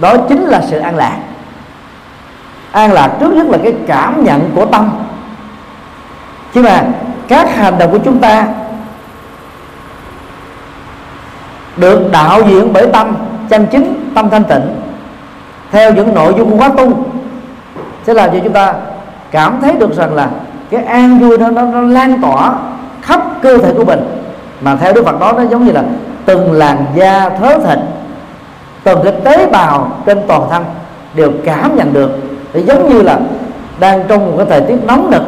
[0.00, 1.18] đó chính là sự an lạc.
[2.72, 4.90] An lạc trước nhất là cái cảm nhận của tâm.
[6.54, 6.84] Chứ mà
[7.28, 8.46] các hành động của chúng ta
[11.76, 13.16] được đạo diễn bởi tâm
[13.48, 14.76] chân chính tâm thanh tịnh
[15.72, 16.92] theo những nội dung của khóa tu
[18.06, 18.74] sẽ làm cho chúng ta
[19.30, 20.28] cảm thấy được rằng là
[20.70, 22.54] cái an vui đó nó, nó lan tỏa
[23.02, 24.00] khắp cơ thể của mình.
[24.60, 25.82] Mà theo Đức Phật đó nó giống như là
[26.24, 27.78] từng làn da thớ thịt
[28.86, 30.64] từng cái tế bào trên toàn thân
[31.14, 32.10] đều cảm nhận được.
[32.52, 33.18] Thì giống như là
[33.80, 35.22] đang trong một cái thời tiết nóng nực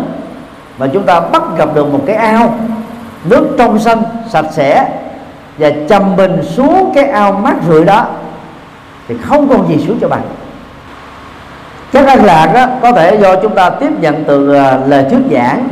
[0.78, 2.54] mà chúng ta bắt gặp được một cái ao
[3.24, 4.88] nước trong xanh sạch sẽ
[5.58, 8.06] và chầm bình xuống cái ao mát rượi đó
[9.08, 10.22] thì không còn gì xuống cho bạn
[11.92, 15.20] các an lạc đó, có thể do chúng ta tiếp nhận từ à, lời thuyết
[15.32, 15.68] giảng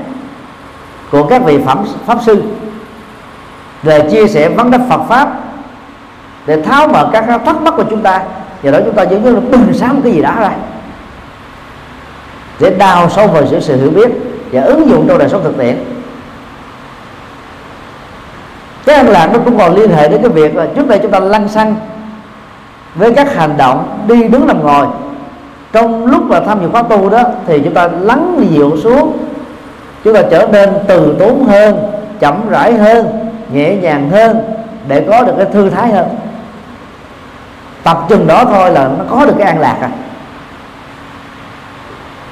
[1.10, 2.42] của các vị phẩm pháp sư
[3.82, 5.45] về chia sẻ vấn đề Phật pháp
[6.46, 8.22] để tháo mở các thắc mắc của chúng ta.
[8.62, 10.50] Và đó chúng ta giống như là bừng sáng cái gì đó ra.
[12.60, 14.10] Để đào sâu vào sự, sự hiểu biết
[14.52, 15.76] và ứng dụng trong đời sống thực tiễn.
[18.84, 21.10] Cái an lạc nó cũng còn liên hệ đến cái việc là trước đây chúng
[21.10, 21.74] ta lăn xăng
[22.94, 24.86] với các hành động đi đứng nằm ngồi.
[25.72, 29.18] Trong lúc mà tham dự khóa tu đó thì chúng ta lắng dịu xuống.
[30.04, 31.76] Chúng ta trở nên từ tốn hơn
[32.20, 33.06] chậm rãi hơn
[33.52, 34.38] nhẹ nhàng hơn
[34.88, 36.06] để có được cái thư thái hơn
[37.86, 39.90] tập chừng đó thôi là nó có được cái an lạc à.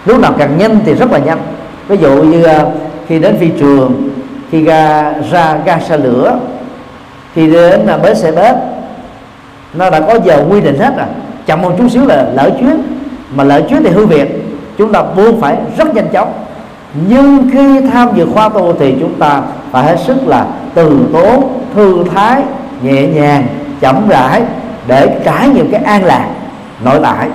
[0.05, 1.39] Lúc nào càng nhanh thì rất là nhanh.
[1.89, 2.65] Ví dụ như à,
[3.09, 4.09] khi đến phi trường,
[4.51, 6.39] khi ra ra ga xe lửa,
[7.35, 8.55] khi đến à, bến xe bếp,
[9.75, 11.07] nó đã có giờ quy định hết rồi
[11.47, 12.83] chậm một chút xíu là lỡ chuyến.
[13.35, 14.45] Mà lỡ chuyến thì hư việc.
[14.79, 16.33] Chúng ta buông phải rất nhanh chóng.
[17.09, 21.63] Nhưng khi tham dự khoa tu thì chúng ta phải hết sức là từ tốn,
[21.75, 22.43] thư thái,
[22.83, 23.47] nhẹ nhàng,
[23.81, 24.43] chậm rãi
[24.87, 26.29] để trải nghiệm cái an lạc
[26.85, 27.29] nội tại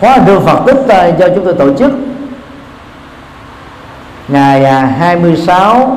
[0.00, 1.92] khóa đường Phật tích uh, ờ, do chúng tôi tổ chức
[4.28, 5.96] ngày à, 26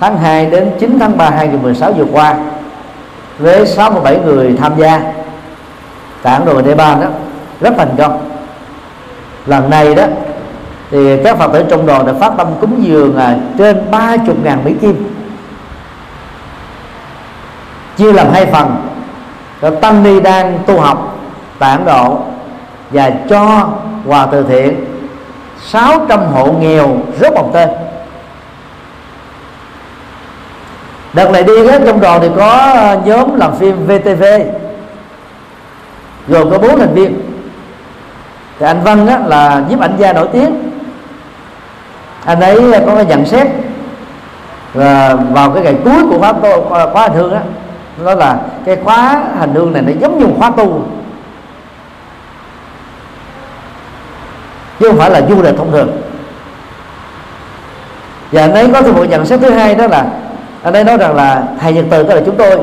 [0.00, 2.36] tháng 2 đến 9 tháng 3 2016 vừa qua
[3.38, 5.12] với 67 người tham gia.
[6.22, 7.06] Tại Ấn Độ Nepal đó
[7.60, 8.28] rất thành công.
[9.46, 10.04] Lần này đó
[10.90, 14.44] thì các phật tử trong đoàn đã phát tâm cúng dường à, trên ba chục
[14.44, 15.11] ngàn mỹ kim
[17.96, 18.76] chia làm hai phần.
[19.60, 21.18] Rồi tăng ni đang tu học
[21.58, 22.18] tại Ấn Độ
[22.90, 23.68] và cho
[24.06, 24.84] quà từ thiện.
[25.60, 27.68] 600 hộ nghèo rất một tên.
[31.12, 34.24] Đợt này đi đó, trong đoàn thì có ờ, nhóm làm phim VTV
[36.28, 37.20] gồm có bốn thành viên.
[38.58, 40.70] Thì anh Văn đó là giúp ảnh gia nổi tiếng.
[42.24, 43.46] Anh ấy có cái nhận xét
[44.74, 47.40] và vào cái ngày cuối của khóa tôi khóa thương á
[48.04, 50.84] đó là cái khóa hành hương này nó giống như một khóa tu.
[54.80, 55.88] Chứ không phải là du lịch thông thường.
[58.32, 60.06] Và anh ấy có thêm một nhận xét thứ hai đó là,
[60.62, 62.58] anh ấy nói rằng là thầy nhật từ tức là chúng tôi,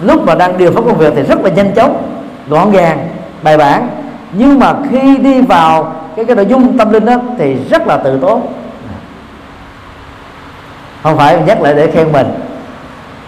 [0.00, 2.02] lúc mà đang điều phối công việc thì rất là nhanh chóng,
[2.48, 3.08] gọn gàng,
[3.42, 3.88] bài bản.
[4.32, 7.96] Nhưng mà khi đi vào cái cái nội dung tâm linh đó thì rất là
[7.96, 8.46] tự tốn.
[11.02, 12.26] Không phải nhắc lại để khen mình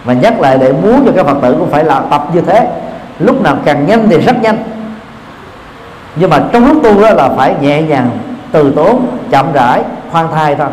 [0.05, 2.69] mà nhắc lại để muốn cho các phật tử cũng phải là tập như thế.
[3.19, 4.63] Lúc nào càng nhanh thì rất nhanh.
[6.17, 8.11] Nhưng mà trong lúc tu đó là phải nhẹ nhàng,
[8.53, 10.69] từ tốn, chậm rãi, khoan thai thôi.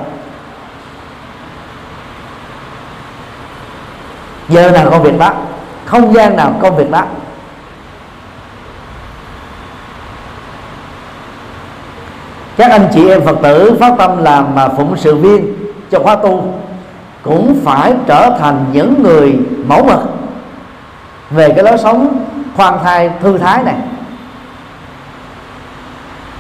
[4.50, 5.34] Giờ nào công việc đó?
[5.86, 7.04] Không gian nào công việc đó?
[12.58, 15.54] Các anh chị em phật tử phát tâm làm mà phụng sự viên
[15.92, 16.54] cho khóa tu
[17.24, 20.00] cũng phải trở thành những người mẫu mực.
[21.30, 23.76] Về cái lối sống khoan thai thư thái này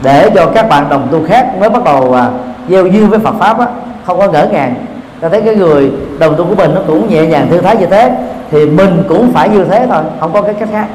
[0.03, 2.29] để cho các bạn đồng tu khác mới bắt đầu à,
[2.69, 3.67] gieo duyên với Phật pháp á,
[4.05, 4.75] không có ngỡ ngàng.
[5.19, 7.85] Ta thấy cái người đồng tu của mình nó cũng nhẹ nhàng thư thái như
[7.85, 8.11] thế
[8.51, 10.87] thì mình cũng phải như thế thôi không có cái cách khác.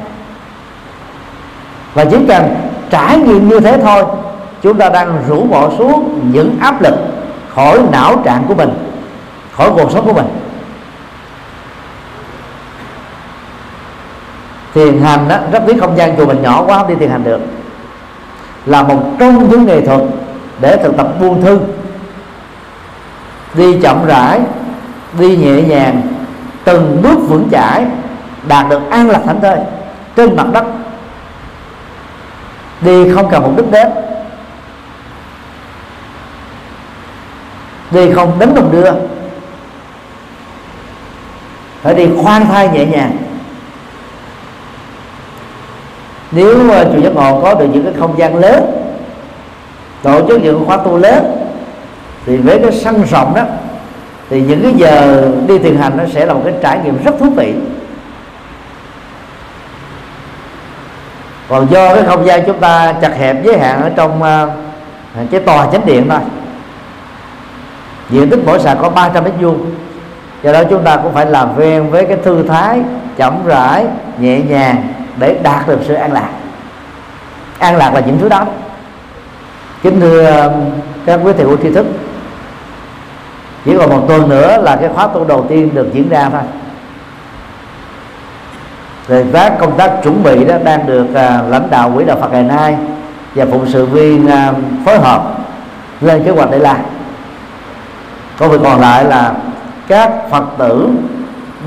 [1.93, 2.55] Và chỉ cần
[2.89, 4.03] trải nghiệm như thế thôi
[4.61, 6.93] chúng ta đang rũ bỏ xuống những áp lực
[7.49, 8.69] khỏi não trạng của mình
[9.57, 10.27] khỏi cuộc sống của mình.
[14.73, 17.23] Thiền hành đó, rất tiếc không gian chùa mình nhỏ quá, không đi thiền hành
[17.23, 17.39] được.
[18.65, 20.01] Là một trong những nghệ thuật
[20.61, 21.59] để thực tập buông thư.
[23.53, 24.39] Đi chậm rãi,
[25.19, 26.01] đi nhẹ nhàng,
[26.63, 27.85] từng bước vững chãi,
[28.47, 29.57] đạt được an lạc thảnh thơi
[30.15, 30.65] trên mặt đất.
[32.81, 33.87] Đi không cần một đích đến.
[37.91, 38.91] Đi không đánh đồng đưa
[41.85, 43.17] phải đi khoan thai nhẹ nhàng.
[46.31, 48.63] Nếu mà chùa giác ngộ có được những cái không gian lớn
[50.03, 51.47] tổ chức những khóa tu lớn
[52.25, 53.41] thì với cái sân rộng đó
[54.29, 57.11] thì những cái giờ đi thiền hành nó sẽ là một cái trải nghiệm rất
[57.19, 57.53] thú vị.
[61.49, 64.49] Còn do cái không gian chúng ta chặt hẹp giới hạn ở trong uh,
[65.31, 66.19] cái tòa chánh điện thôi.
[68.09, 69.84] Diện tích mỗi sạc có 300 mét vuông
[70.45, 72.79] do đó chúng ta cũng phải làm quen với cái thư thái
[73.17, 73.85] chậm rãi
[74.19, 76.29] nhẹ nhàng để đạt được sự an lạc.
[77.59, 78.45] An lạc là những thứ đó.
[79.83, 80.53] Kính thưa um,
[81.05, 81.85] các quý thầy cô tri thức
[83.65, 86.41] chỉ còn một tuần nữa là cái khóa tu đầu tiên được diễn ra thôi.
[89.07, 92.31] Rồi các công tác chuẩn bị đó đang được uh, lãnh đạo quỹ đạo Phật
[92.31, 92.75] ngày nay
[93.35, 94.55] và phụng sự viên uh,
[94.85, 95.23] phối hợp
[96.01, 96.77] lên kế hoạch để làm.
[98.37, 99.33] Công việc còn lại là
[99.87, 100.89] các phật tử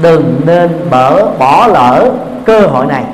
[0.02, 2.12] đừng nên bỡ, bỏ lỡ
[2.44, 3.04] cơ hội này.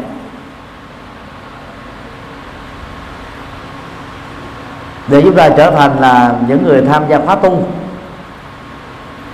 [5.09, 7.67] Để chúng ta trở thành là những người tham gia khóa tu,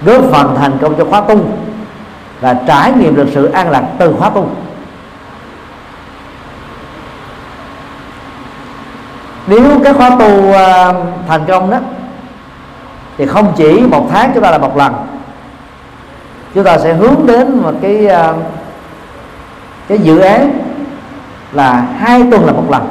[0.05, 1.39] góp phần thành công cho khóa tu
[2.41, 4.49] và trải nghiệm được sự an lạc từ khóa tu.
[9.47, 10.93] Nếu cái khóa tu à,
[11.29, 11.79] thành công đó,
[13.19, 14.95] thì không chỉ một tháng chúng ta là một lần
[16.55, 18.35] chúng ta sẽ hướng đến một cái à,
[19.89, 20.51] cái dự án
[21.53, 22.89] là hai tuần là một lần.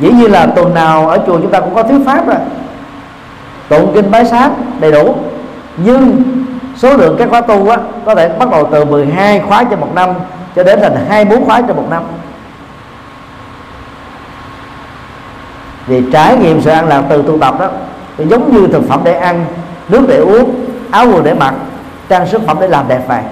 [0.00, 2.36] Dĩ nhiên là tuần nào ở chùa chúng ta cũng có thuyết pháp rồi.
[3.68, 5.16] Tụng kinh bái sát đầy đủ.
[5.76, 6.22] Nhưng
[6.76, 9.94] số lượng các khóa tu á, có thể bắt đầu từ 12 khóa trên một
[9.94, 10.10] năm
[10.56, 12.02] cho đến thành 24 khóa trên một năm.
[15.86, 17.68] Vì trải nghiệm sự an lạc từ tu tập đó
[18.18, 19.44] giống như thực phẩm để ăn
[19.88, 20.54] nước để uống
[20.90, 21.54] áo quần để mặc
[22.08, 23.22] trang sức phẩm để làm đẹp vậy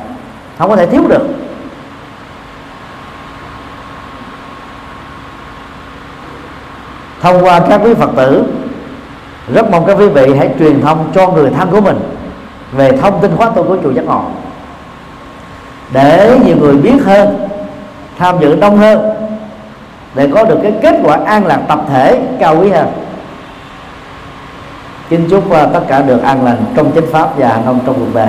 [0.59, 1.27] không có thể thiếu được.
[7.23, 8.45] Thông qua các quý phật tử,
[9.55, 12.01] rất mong các quý vị hãy truyền thông cho người thân của mình
[12.73, 14.23] về thông tin khóa tu của chùa giác ngộ.
[15.93, 17.49] Để nhiều người biết hơn,
[18.19, 19.01] tham dự đông hơn,
[20.15, 22.87] để có được cái kết quả an lạc tập thể cao quý hơn.
[25.09, 28.15] Kính chúc à, tất cả được an lành trong chính pháp và an trong cuộc
[28.15, 28.21] đời.